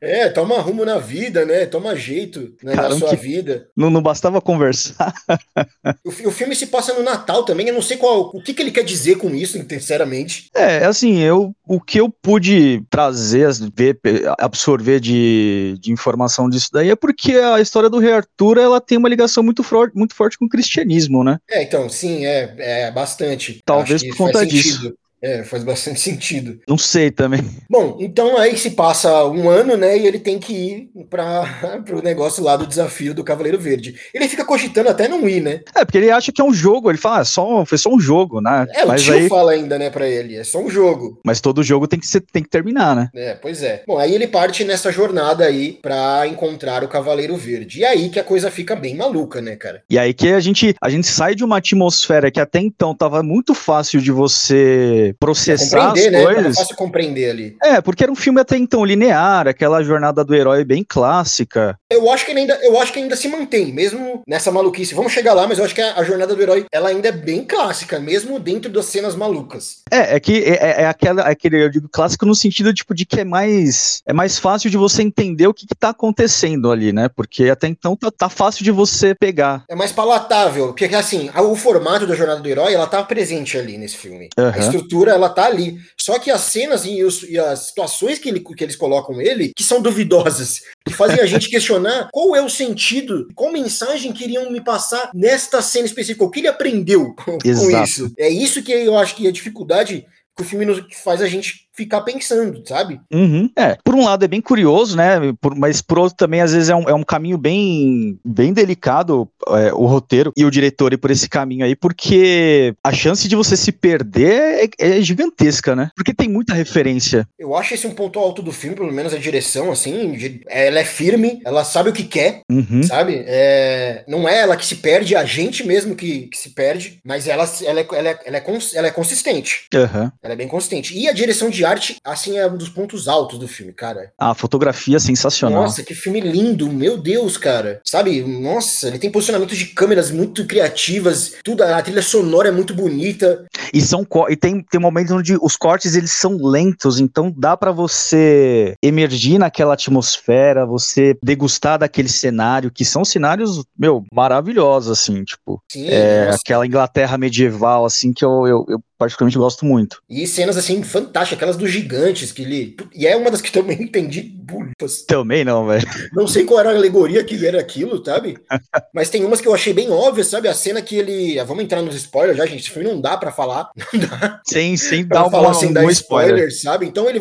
É, 0.00 0.28
toma 0.28 0.58
rumo 0.60 0.84
na 0.84 0.98
vida, 0.98 1.44
né? 1.44 1.66
Toma 1.66 1.96
jeito 1.96 2.52
né, 2.62 2.74
na 2.74 2.90
sua 2.90 3.14
vida. 3.14 3.66
Não, 3.76 3.90
não 3.90 4.02
bastava 4.02 4.40
conversar. 4.40 4.81
o, 6.04 6.28
o, 6.28 6.30
filme 6.30 6.54
se 6.54 6.66
passa 6.66 6.94
no 6.94 7.02
Natal 7.02 7.44
também, 7.44 7.68
eu 7.68 7.74
não 7.74 7.82
sei 7.82 7.96
qual 7.96 8.30
o 8.34 8.42
que, 8.42 8.54
que 8.54 8.62
ele 8.62 8.70
quer 8.70 8.84
dizer 8.84 9.16
com 9.16 9.30
isso, 9.34 9.58
sinceramente. 9.68 10.48
É, 10.54 10.84
assim, 10.84 11.18
eu 11.18 11.54
o 11.66 11.80
que 11.80 11.98
eu 11.98 12.08
pude 12.10 12.82
trazer, 12.90 13.48
ver, 13.74 13.98
absorver 14.38 15.00
de, 15.00 15.76
de 15.80 15.92
informação 15.92 16.48
disso 16.48 16.68
daí 16.72 16.90
é 16.90 16.96
porque 16.96 17.36
a 17.36 17.60
história 17.60 17.88
do 17.88 17.98
Rei 17.98 18.12
Arthur 18.12 18.58
ela 18.58 18.80
tem 18.80 18.98
uma 18.98 19.08
ligação 19.08 19.42
muito, 19.42 19.62
forte, 19.62 19.96
muito 19.96 20.14
forte 20.14 20.36
com 20.36 20.44
o 20.44 20.48
cristianismo, 20.48 21.24
né? 21.24 21.38
É, 21.50 21.62
então, 21.62 21.88
sim, 21.88 22.26
é, 22.26 22.54
é 22.58 22.90
bastante. 22.90 23.60
Talvez 23.64 24.06
por 24.06 24.16
conta 24.16 24.44
disso. 24.44 24.94
É, 25.22 25.44
faz 25.44 25.62
bastante 25.62 26.00
sentido. 26.02 26.58
Não 26.66 26.76
sei 26.76 27.10
também. 27.10 27.48
Bom, 27.70 27.96
então 28.00 28.36
aí 28.36 28.56
se 28.56 28.70
passa 28.70 29.24
um 29.26 29.48
ano, 29.48 29.76
né, 29.76 29.96
e 29.96 30.06
ele 30.06 30.18
tem 30.18 30.38
que 30.38 30.52
ir 30.52 30.90
para 31.08 31.44
o 31.92 32.02
negócio 32.02 32.42
lá 32.42 32.56
do 32.56 32.66
desafio 32.66 33.14
do 33.14 33.24
Cavaleiro 33.24 33.58
Verde. 33.58 33.94
Ele 34.12 34.28
fica 34.28 34.44
cogitando 34.44 34.88
até 34.88 35.06
não 35.06 35.28
ir, 35.28 35.40
né? 35.40 35.60
É, 35.74 35.84
porque 35.84 35.98
ele 35.98 36.10
acha 36.10 36.32
que 36.32 36.40
é 36.40 36.44
um 36.44 36.52
jogo, 36.52 36.90
ele 36.90 36.98
fala, 36.98 37.20
ah, 37.20 37.24
só, 37.24 37.64
foi 37.64 37.78
só 37.78 37.90
um 37.90 38.00
jogo, 38.00 38.40
né? 38.40 38.66
É, 38.70 38.84
Mas 38.84 39.02
o 39.02 39.04
tio 39.04 39.14
aí... 39.14 39.28
fala 39.28 39.52
ainda, 39.52 39.78
né, 39.78 39.90
pra 39.90 40.08
ele, 40.08 40.36
é 40.36 40.44
só 40.44 40.60
um 40.60 40.70
jogo. 40.70 41.20
Mas 41.24 41.40
todo 41.40 41.62
jogo 41.62 41.86
tem 41.86 42.00
que, 42.00 42.06
ser, 42.06 42.20
tem 42.20 42.42
que 42.42 42.48
terminar, 42.48 42.96
né? 42.96 43.08
É, 43.14 43.34
pois 43.34 43.62
é. 43.62 43.84
Bom, 43.86 43.98
aí 43.98 44.14
ele 44.14 44.26
parte 44.26 44.64
nessa 44.64 44.90
jornada 44.90 45.44
aí 45.44 45.78
pra 45.80 46.26
encontrar 46.26 46.82
o 46.82 46.88
Cavaleiro 46.88 47.36
Verde. 47.36 47.80
E 47.80 47.84
aí 47.84 48.08
que 48.08 48.18
a 48.18 48.24
coisa 48.24 48.50
fica 48.50 48.74
bem 48.74 48.96
maluca, 48.96 49.40
né, 49.40 49.56
cara? 49.56 49.82
E 49.88 49.98
aí 49.98 50.12
que 50.12 50.28
a 50.28 50.40
gente, 50.40 50.74
a 50.80 50.90
gente 50.90 51.06
sai 51.06 51.34
de 51.34 51.44
uma 51.44 51.58
atmosfera 51.58 52.30
que 52.30 52.40
até 52.40 52.58
então 52.60 52.94
tava 52.94 53.22
muito 53.22 53.54
fácil 53.54 54.00
de 54.00 54.10
você 54.10 55.11
processar 55.12 55.92
as 55.92 56.10
né? 56.10 56.24
coisas. 56.24 56.56
É 56.56 56.60
fácil 56.60 56.76
compreender 56.76 57.30
ali. 57.30 57.56
É, 57.62 57.80
porque 57.80 58.02
era 58.02 58.12
um 58.12 58.16
filme 58.16 58.40
até 58.40 58.56
então 58.56 58.84
linear, 58.84 59.48
aquela 59.48 59.82
jornada 59.82 60.24
do 60.24 60.34
herói 60.34 60.64
bem 60.64 60.84
clássica. 60.86 61.76
Eu 61.90 62.10
acho 62.10 62.24
que 62.24 62.32
ainda, 62.32 62.58
eu 62.62 62.80
acho 62.80 62.92
que 62.92 62.98
ainda 62.98 63.16
se 63.16 63.28
mantém, 63.28 63.72
mesmo 63.72 64.22
nessa 64.26 64.50
maluquice. 64.50 64.94
Vamos 64.94 65.12
chegar 65.12 65.34
lá, 65.34 65.46
mas 65.46 65.58
eu 65.58 65.64
acho 65.64 65.74
que 65.74 65.82
a, 65.82 65.94
a 65.94 66.04
jornada 66.04 66.34
do 66.34 66.42
herói, 66.42 66.66
ela 66.72 66.88
ainda 66.88 67.08
é 67.08 67.12
bem 67.12 67.44
clássica, 67.44 67.98
mesmo 67.98 68.38
dentro 68.38 68.70
das 68.70 68.86
cenas 68.86 69.14
malucas. 69.14 69.82
É, 69.90 70.16
é 70.16 70.20
que 70.20 70.42
é, 70.44 70.50
é, 70.50 70.82
é 70.82 70.86
aquela, 70.86 71.28
é 71.28 71.32
aquele, 71.32 71.64
eu 71.64 71.70
digo 71.70 71.88
clássico 71.88 72.26
no 72.26 72.34
sentido 72.34 72.72
tipo 72.72 72.94
de 72.94 73.04
que 73.04 73.20
é 73.20 73.24
mais 73.24 74.02
é 74.06 74.12
mais 74.12 74.38
fácil 74.38 74.70
de 74.70 74.76
você 74.76 75.02
entender 75.02 75.46
o 75.46 75.54
que, 75.54 75.66
que 75.66 75.74
tá 75.74 75.90
acontecendo 75.90 76.70
ali, 76.70 76.92
né? 76.92 77.08
Porque 77.08 77.50
até 77.50 77.66
então 77.66 77.96
tá, 77.96 78.10
tá 78.10 78.28
fácil 78.28 78.64
de 78.64 78.70
você 78.70 79.14
pegar. 79.14 79.64
É 79.68 79.74
mais 79.74 79.92
palatável, 79.92 80.68
porque 80.68 80.84
assim, 80.94 81.30
o 81.34 81.56
formato 81.56 82.06
da 82.06 82.14
jornada 82.14 82.40
do 82.40 82.48
herói, 82.48 82.74
ela 82.74 82.86
tá 82.86 83.02
presente 83.02 83.58
ali 83.58 83.76
nesse 83.76 83.96
filme. 83.96 84.28
Uhum. 84.38 84.48
A 84.48 84.58
estrutura 84.58 85.01
ela 85.08 85.28
tá 85.28 85.46
ali. 85.46 85.78
Só 85.98 86.18
que 86.18 86.30
as 86.30 86.42
cenas 86.42 86.84
e, 86.84 87.02
os, 87.02 87.22
e 87.22 87.38
as 87.38 87.66
situações 87.66 88.18
que, 88.18 88.28
ele, 88.28 88.40
que 88.40 88.64
eles 88.64 88.76
colocam 88.76 89.20
ele, 89.20 89.52
que 89.56 89.62
são 89.62 89.80
duvidosas, 89.80 90.60
que 90.86 90.94
fazem 90.94 91.20
a 91.20 91.26
gente 91.26 91.48
questionar 91.48 92.08
qual 92.12 92.34
é 92.36 92.42
o 92.42 92.50
sentido, 92.50 93.28
qual 93.34 93.52
mensagem 93.52 94.12
queriam 94.12 94.50
me 94.50 94.60
passar 94.60 95.10
nesta 95.14 95.62
cena 95.62 95.86
específica, 95.86 96.24
o 96.24 96.30
que 96.30 96.40
ele 96.40 96.48
aprendeu 96.48 97.14
com, 97.14 97.38
com 97.38 97.82
isso. 97.82 98.12
É 98.18 98.28
isso 98.28 98.62
que 98.62 98.72
eu 98.72 98.96
acho 98.96 99.14
que 99.16 99.26
a 99.26 99.32
dificuldade 99.32 100.06
que 100.36 100.42
o 100.42 100.46
filme 100.46 100.66
faz 101.04 101.20
a 101.20 101.26
gente 101.26 101.68
ficar 101.82 102.02
pensando, 102.02 102.62
sabe? 102.66 103.00
Uhum. 103.12 103.50
É, 103.56 103.76
por 103.82 103.94
um 103.94 104.04
lado 104.04 104.24
é 104.24 104.28
bem 104.28 104.40
curioso, 104.40 104.96
né? 104.96 105.32
Por, 105.40 105.54
mas 105.54 105.80
por 105.80 105.98
outro 105.98 106.16
também, 106.16 106.40
às 106.40 106.52
vezes, 106.52 106.68
é 106.68 106.74
um, 106.74 106.88
é 106.88 106.94
um 106.94 107.04
caminho 107.04 107.38
bem, 107.38 108.18
bem 108.24 108.52
delicado 108.52 109.28
é, 109.48 109.72
o 109.72 109.86
roteiro 109.86 110.32
e 110.36 110.44
o 110.44 110.50
diretor 110.50 110.92
ir 110.92 110.98
por 110.98 111.10
esse 111.10 111.28
caminho 111.28 111.64
aí, 111.64 111.74
porque 111.74 112.74
a 112.82 112.92
chance 112.92 113.26
de 113.28 113.36
você 113.36 113.56
se 113.56 113.72
perder 113.72 114.70
é, 114.78 114.96
é, 114.98 115.02
gigantesca, 115.02 115.74
né? 115.74 115.90
Porque 115.96 116.14
tem 116.14 116.28
muita 116.28 116.54
referência. 116.54 117.26
Eu 117.38 117.54
acho 117.56 117.74
esse 117.74 117.86
um 117.86 117.94
ponto 117.94 118.18
alto 118.18 118.42
do 118.42 118.52
filme, 118.52 118.76
pelo 118.76 118.92
menos 118.92 119.12
a 119.12 119.18
direção, 119.18 119.70
assim, 119.70 120.12
de, 120.12 120.42
ela 120.48 120.80
é 120.80 120.84
firme, 120.84 121.40
ela 121.44 121.64
sabe 121.64 121.90
o 121.90 121.92
que 121.92 122.04
quer, 122.04 122.42
uhum. 122.50 122.82
sabe? 122.82 123.24
É, 123.26 124.04
não 124.06 124.28
é 124.28 124.40
ela 124.40 124.56
que 124.56 124.66
se 124.66 124.76
perde, 124.76 125.14
é 125.14 125.18
a 125.18 125.24
gente 125.24 125.66
mesmo 125.66 125.94
que, 125.94 126.28
que 126.28 126.38
se 126.38 126.50
perde, 126.50 127.00
mas 127.04 127.26
ela, 127.26 127.48
ela, 127.64 127.80
é, 127.80 127.86
ela, 127.92 128.08
é, 128.10 128.18
ela, 128.24 128.36
é, 128.38 128.42
ela 128.74 128.86
é 128.86 128.90
consistente. 128.90 129.66
Uhum. 129.74 130.10
Ela 130.22 130.34
é 130.34 130.36
bem 130.36 130.48
consistente. 130.48 130.96
E 130.96 131.08
a 131.08 131.12
direção 131.12 131.50
de 131.50 131.64
arte, 131.72 131.96
assim, 132.04 132.38
é 132.38 132.46
um 132.46 132.56
dos 132.56 132.68
pontos 132.68 133.08
altos 133.08 133.38
do 133.38 133.48
filme, 133.48 133.72
cara. 133.72 134.12
A 134.18 134.34
fotografia 134.34 135.00
sensacional. 135.00 135.62
Nossa, 135.62 135.82
que 135.82 135.94
filme 135.94 136.20
lindo, 136.20 136.70
meu 136.70 136.96
Deus, 136.96 137.36
cara. 137.36 137.80
Sabe? 137.84 138.22
Nossa, 138.22 138.88
ele 138.88 138.98
tem 138.98 139.10
posicionamentos 139.10 139.56
de 139.56 139.66
câmeras 139.66 140.10
muito 140.10 140.46
criativas, 140.46 141.34
tudo, 141.42 141.62
a 141.62 141.82
trilha 141.82 142.02
sonora 142.02 142.48
é 142.48 142.52
muito 142.52 142.74
bonita. 142.74 143.44
E 143.72 143.80
são 143.80 144.06
e 144.28 144.36
tem, 144.36 144.62
tem 144.62 144.80
momentos 144.80 145.12
onde 145.12 145.36
os 145.40 145.56
cortes 145.56 145.94
eles 145.94 146.12
são 146.12 146.36
lentos, 146.36 147.00
então 147.00 147.32
dá 147.36 147.56
para 147.56 147.72
você 147.72 148.74
emergir 148.82 149.38
naquela 149.38 149.74
atmosfera, 149.74 150.66
você 150.66 151.16
degustar 151.22 151.78
daquele 151.78 152.08
cenário, 152.08 152.70
que 152.70 152.84
são 152.84 153.04
cenários, 153.04 153.64
meu, 153.78 154.04
maravilhosos, 154.12 154.98
assim, 154.98 155.24
tipo. 155.24 155.62
Sim, 155.70 155.88
é, 155.88 156.30
aquela 156.30 156.66
Inglaterra 156.66 157.16
medieval, 157.16 157.84
assim, 157.84 158.12
que 158.12 158.24
eu, 158.24 158.46
eu, 158.46 158.66
eu 158.68 158.82
particularmente 159.02 159.38
gosto 159.38 159.64
muito. 159.64 160.00
E 160.08 160.26
cenas 160.28 160.56
assim 160.56 160.80
fantásticas, 160.84 161.36
aquelas 161.36 161.56
dos 161.56 161.70
gigantes 161.70 162.30
que 162.30 162.42
ele. 162.42 162.76
E 162.94 163.04
é 163.04 163.16
uma 163.16 163.32
das 163.32 163.40
que 163.40 163.50
também 163.50 163.82
entendi 163.82 164.22
bulhas. 164.22 165.02
Também 165.06 165.44
não, 165.44 165.66
velho. 165.66 165.86
Não 166.12 166.28
sei 166.28 166.44
qual 166.44 166.60
era 166.60 166.70
a 166.70 166.74
alegoria 166.74 167.24
que 167.24 167.44
era 167.44 167.60
aquilo, 167.60 168.04
sabe? 168.04 168.38
Mas 168.94 169.10
tem 169.10 169.24
umas 169.24 169.40
que 169.40 169.48
eu 169.48 169.54
achei 169.54 169.72
bem 169.72 169.90
óbvias, 169.90 170.28
sabe? 170.28 170.46
A 170.46 170.54
cena 170.54 170.80
que 170.80 170.96
ele. 170.96 171.38
Ah, 171.38 171.44
vamos 171.44 171.64
entrar 171.64 171.82
nos 171.82 171.96
spoilers 171.96 172.36
já, 172.36 172.46
gente. 172.46 172.60
Esse 172.60 172.70
filme 172.70 172.88
não 172.88 173.00
dá 173.00 173.16
para 173.16 173.32
falar. 173.32 173.70
Não 173.92 174.00
dá. 174.00 174.40
Sem, 174.44 174.76
sem 174.76 175.06
dar 175.06 175.26
uma, 175.26 175.50
assim, 175.50 175.66
um 175.66 175.72
dar 175.72 175.84
spoiler, 175.90 176.48
spoiler, 176.48 176.60
sabe? 176.60 176.86
Então 176.86 177.08
ele, 177.08 177.20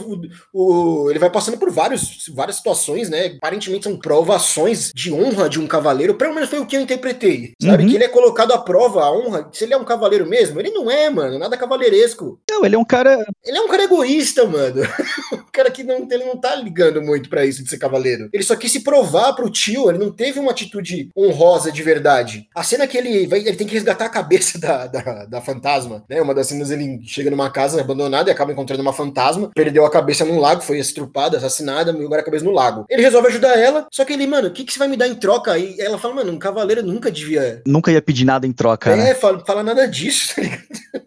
o, 0.54 1.10
ele 1.10 1.20
vai 1.20 1.30
passando 1.30 1.58
por 1.58 1.70
vários, 1.70 2.26
várias 2.34 2.58
situações, 2.58 3.10
né? 3.10 3.34
Aparentemente 3.38 3.84
são 3.84 3.98
provações 3.98 4.92
de 4.96 5.12
honra 5.12 5.50
de 5.50 5.60
um 5.60 5.68
cavaleiro. 5.68 6.16
Pelo 6.16 6.34
menos 6.34 6.50
foi 6.50 6.60
o 6.60 6.66
que 6.66 6.78
eu 6.78 6.82
interpretei, 6.82 7.54
sabe? 7.62 7.84
Uhum. 7.84 7.90
Que 7.90 7.96
ele 7.96 8.04
é 8.06 8.08
colocado 8.08 8.54
à 8.54 8.58
prova, 8.58 9.04
a 9.04 9.12
honra. 9.12 9.50
Se 9.52 9.64
ele 9.64 9.74
é 9.74 9.78
um 9.78 9.84
cavaleiro 9.84 10.26
mesmo, 10.26 10.60
ele 10.60 10.70
não 10.70 10.90
é, 10.90 11.10
mano. 11.10 11.38
Nada 11.38 11.58
cavaleiresco. 11.72 12.40
Não, 12.50 12.66
ele 12.66 12.76
é 12.76 12.80
um 12.80 12.86
cara. 12.86 13.26
Ele 13.46 13.58
é 13.58 13.62
um 13.62 13.68
cara 13.68 13.84
egoísta, 13.84 14.46
mano. 14.46 14.82
um 15.34 15.52
cara 15.52 15.72
que 15.72 15.84
não, 15.84 16.08
ele 16.10 16.26
não 16.26 16.38
tá 16.38 16.56
ligando 16.56 17.02
muito 17.02 17.30
para 17.30 17.46
isso 17.46 17.64
de 17.64 17.70
ser 17.70 17.78
cavaleiro. 17.78 18.30
Ele 18.34 18.44
só 18.44 18.56
quis 18.56 18.72
se 18.72 18.82
provar 18.82 19.34
pro 19.34 19.50
tio, 19.50 19.90
ele 19.90 20.00
não 20.00 20.12
teve 20.12 20.40
uma 20.40 20.52
atitude 20.52 21.10
honrosa 21.18 21.72
de 21.72 21.82
verdade. 21.82 22.48
A 22.56 22.64
cena 22.64 22.88
que 22.88 22.98
ele 22.98 23.28
vai, 23.28 23.40
ele 23.40 23.56
tem 23.56 23.68
que 23.68 23.74
resgatar 23.74 24.06
a 24.06 24.10
cabeça 24.10 24.60
da, 24.60 24.88
da, 24.88 25.26
da 25.26 25.42
fantasma, 25.42 26.04
né? 26.10 26.22
Uma 26.22 26.34
das 26.34 26.48
cenas 26.48 26.72
ele 26.72 27.00
chega 27.04 27.32
numa 27.32 27.50
casa 27.50 27.80
abandonada 27.80 28.30
e 28.30 28.34
acaba 28.34 28.52
encontrando 28.52 28.82
uma 28.82 28.94
fantasma, 28.94 29.52
perdeu 29.56 29.86
a 29.86 29.92
cabeça 29.92 30.26
num 30.26 30.40
lago, 30.40 30.62
foi 30.62 30.80
estrupada, 30.80 31.38
assassinada, 31.38 31.92
agora 31.92 32.22
a 32.22 32.26
cabeça 32.26 32.44
no 32.44 32.52
lago. 32.52 32.86
Ele 32.90 33.02
resolve 33.02 33.28
ajudar 33.30 33.58
ela, 33.58 33.88
só 33.92 34.04
que 34.04 34.14
ele, 34.14 34.28
mano, 34.28 34.50
o 34.50 34.52
que, 34.52 34.64
que 34.64 34.74
você 34.74 34.80
vai 34.80 34.88
me 34.88 34.98
dar 34.98 35.08
em 35.08 35.16
troca? 35.16 35.58
E 35.58 35.80
ela 35.80 35.98
fala, 35.98 36.16
mano, 36.16 36.32
um 36.32 36.40
cavaleiro 36.40 36.84
nunca 36.84 37.12
devia. 37.12 37.62
Nunca 37.66 37.92
ia 37.92 38.02
pedir 38.02 38.26
nada 38.26 38.46
em 38.46 38.52
troca. 38.52 38.92
É, 38.92 38.96
né? 38.96 39.16
fala, 39.16 39.44
fala 39.46 39.64
nada 39.64 39.88
disso, 39.88 40.36
tá 40.36 40.42
ligado? 40.42 40.62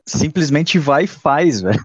Simplesmente 0.07 0.54
vai 0.79 1.05
e 1.05 1.09
faz, 1.09 1.61
velho. 1.61 1.85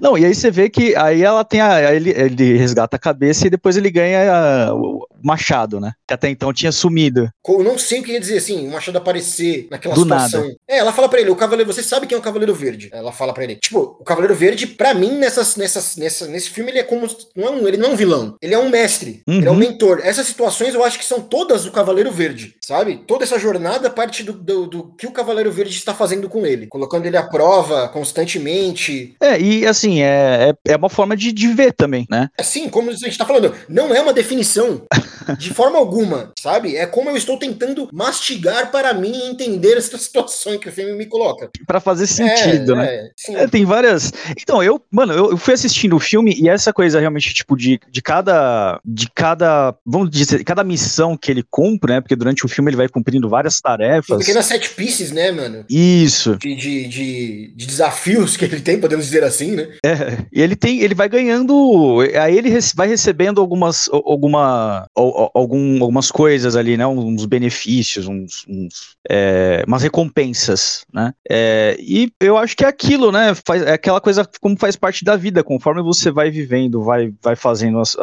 Não, 0.00 0.16
e 0.16 0.24
aí 0.24 0.34
você 0.34 0.50
vê 0.50 0.68
que 0.68 0.94
aí 0.96 1.22
ela 1.22 1.44
tem 1.44 1.60
a. 1.60 1.94
Ele, 1.94 2.10
ele 2.10 2.56
resgata 2.56 2.96
a 2.96 3.00
cabeça 3.00 3.46
e 3.46 3.50
depois 3.50 3.76
ele 3.76 3.90
ganha 3.90 4.32
a, 4.32 4.74
o 4.74 5.06
machado, 5.22 5.80
né? 5.80 5.92
Que 6.06 6.14
até 6.14 6.28
então 6.28 6.52
tinha 6.52 6.72
sumido. 6.72 7.28
Eu 7.46 7.64
não 7.64 7.78
sei 7.78 8.00
o 8.00 8.02
que 8.02 8.12
ia 8.12 8.20
dizer 8.20 8.38
assim, 8.38 8.68
o 8.68 8.72
machado 8.72 8.98
aparecer 8.98 9.66
naquela 9.70 9.94
Do 9.94 10.02
situação. 10.02 10.42
Nada. 10.42 10.56
É, 10.68 10.78
ela 10.78 10.92
fala 10.92 11.08
pra 11.08 11.20
ele, 11.20 11.30
o 11.30 11.36
Cavaleiro, 11.36 11.72
você 11.72 11.82
sabe 11.82 12.06
quem 12.06 12.16
é 12.16 12.18
o 12.18 12.22
Cavaleiro 12.22 12.54
Verde? 12.54 12.90
Ela 12.92 13.12
fala 13.12 13.32
pra 13.32 13.44
ele. 13.44 13.56
Tipo, 13.56 13.96
o 14.00 14.04
Cavaleiro 14.04 14.34
Verde, 14.34 14.66
pra 14.66 14.94
mim, 14.94 15.12
nessas, 15.18 15.56
nessas, 15.56 15.96
nessa, 15.96 16.26
nesse 16.26 16.50
filme, 16.50 16.70
ele 16.70 16.80
é 16.80 16.84
como. 16.84 17.08
Não 17.34 17.46
é 17.46 17.50
um, 17.50 17.68
ele 17.68 17.76
não 17.76 17.90
é 17.90 17.92
um 17.92 17.96
vilão. 17.96 18.36
Ele 18.40 18.54
é 18.54 18.58
um 18.58 18.68
mestre. 18.68 19.22
Uhum. 19.26 19.38
Ele 19.38 19.48
é 19.48 19.50
um 19.50 19.56
mentor. 19.56 20.00
Essas 20.02 20.26
situações 20.26 20.74
eu 20.74 20.84
acho 20.84 20.98
que 20.98 21.04
são 21.04 21.20
todas 21.20 21.64
do 21.64 21.72
Cavaleiro 21.72 22.12
Verde, 22.12 22.54
sabe? 22.62 23.02
Toda 23.06 23.24
essa 23.24 23.38
jornada 23.38 23.90
parte 23.90 24.22
do, 24.22 24.32
do, 24.32 24.66
do 24.66 24.84
que 24.96 25.06
o 25.06 25.12
Cavaleiro 25.12 25.50
Verde 25.50 25.74
está 25.74 25.94
fazendo 25.94 26.28
com 26.28 26.46
ele. 26.46 26.66
Colocando 26.66 27.06
ele 27.06 27.16
à 27.16 27.22
prova 27.22 27.88
constantemente. 27.88 29.14
É, 29.20 29.37
e 29.38 29.66
assim, 29.66 30.02
é, 30.02 30.54
é, 30.66 30.72
é 30.72 30.76
uma 30.76 30.88
forma 30.88 31.16
de, 31.16 31.32
de 31.32 31.48
ver 31.48 31.72
também, 31.72 32.06
né? 32.10 32.28
Assim, 32.38 32.68
como 32.68 32.90
a 32.90 32.94
gente 32.94 33.18
tá 33.18 33.24
falando, 33.24 33.54
não 33.68 33.94
é 33.94 34.00
uma 34.00 34.12
definição 34.12 34.82
de 35.38 35.52
forma 35.52 35.78
alguma, 35.78 36.32
sabe? 36.38 36.76
É 36.76 36.86
como 36.86 37.10
eu 37.10 37.16
estou 37.16 37.38
tentando 37.38 37.88
mastigar 37.92 38.70
para 38.70 38.94
mim 38.94 39.28
entender 39.28 39.76
essa 39.76 39.96
situação 39.98 40.58
que 40.58 40.68
o 40.68 40.72
filme 40.72 40.92
me 40.92 41.06
coloca. 41.06 41.50
Para 41.66 41.80
fazer 41.80 42.06
sentido, 42.06 42.72
é, 42.72 42.76
né? 42.76 43.10
É, 43.28 43.42
é, 43.44 43.48
tem 43.48 43.64
várias. 43.64 44.12
Então, 44.40 44.62
eu, 44.62 44.80
mano, 44.90 45.12
eu, 45.12 45.30
eu, 45.30 45.36
fui 45.36 45.54
assistindo 45.54 45.96
o 45.96 46.00
filme 46.00 46.34
e 46.38 46.48
essa 46.48 46.72
coisa 46.72 47.00
realmente, 47.00 47.32
tipo, 47.32 47.56
de, 47.56 47.80
de 47.90 48.02
cada. 48.02 48.80
De 48.84 49.08
cada. 49.14 49.74
Vamos 49.84 50.10
dizer, 50.10 50.44
cada 50.44 50.64
missão 50.64 51.16
que 51.16 51.30
ele 51.30 51.44
cumpre, 51.50 51.92
né? 51.92 52.00
Porque 52.00 52.16
durante 52.16 52.44
o 52.44 52.48
filme 52.48 52.70
ele 52.70 52.76
vai 52.76 52.88
cumprindo 52.88 53.28
várias 53.28 53.60
tarefas. 53.60 54.18
Pequenas 54.18 54.46
set 54.46 54.70
pieces, 54.70 55.10
né, 55.10 55.30
mano? 55.30 55.64
Isso. 55.68 56.36
De, 56.36 56.54
de, 56.54 56.88
de, 56.88 57.52
de 57.54 57.66
desafios 57.66 58.36
que 58.36 58.44
ele 58.44 58.60
tem, 58.60 58.80
podemos 58.80 59.06
dizer 59.06 59.24
assim, 59.28 59.52
né? 59.52 59.68
É, 59.84 60.26
e 60.32 60.40
ele 60.40 60.56
tem, 60.56 60.80
ele 60.80 60.94
vai 60.94 61.08
ganhando, 61.08 61.98
aí 62.20 62.36
ele 62.36 62.50
vai 62.74 62.88
recebendo 62.88 63.40
algumas, 63.40 63.88
alguma, 63.92 64.86
algum, 64.94 65.82
algumas 65.82 66.10
coisas 66.10 66.56
ali, 66.56 66.76
né, 66.76 66.86
uns 66.86 67.24
benefícios, 67.24 68.06
uns, 68.06 68.44
uns 68.48 68.96
é, 69.08 69.64
umas 69.66 69.82
recompensas, 69.82 70.84
né, 70.92 71.12
é, 71.28 71.76
e 71.80 72.10
eu 72.20 72.36
acho 72.36 72.56
que 72.56 72.64
é 72.64 72.68
aquilo, 72.68 73.12
né, 73.12 73.34
faz, 73.46 73.62
é 73.62 73.72
aquela 73.72 74.00
coisa 74.00 74.28
como 74.40 74.58
faz 74.58 74.76
parte 74.76 75.04
da 75.04 75.16
vida, 75.16 75.44
conforme 75.44 75.82
você 75.82 76.10
vai 76.10 76.30
vivendo, 76.30 76.82
vai, 76.82 77.12
vai 77.22 77.36
fazendo 77.36 77.78
as, 77.78 77.96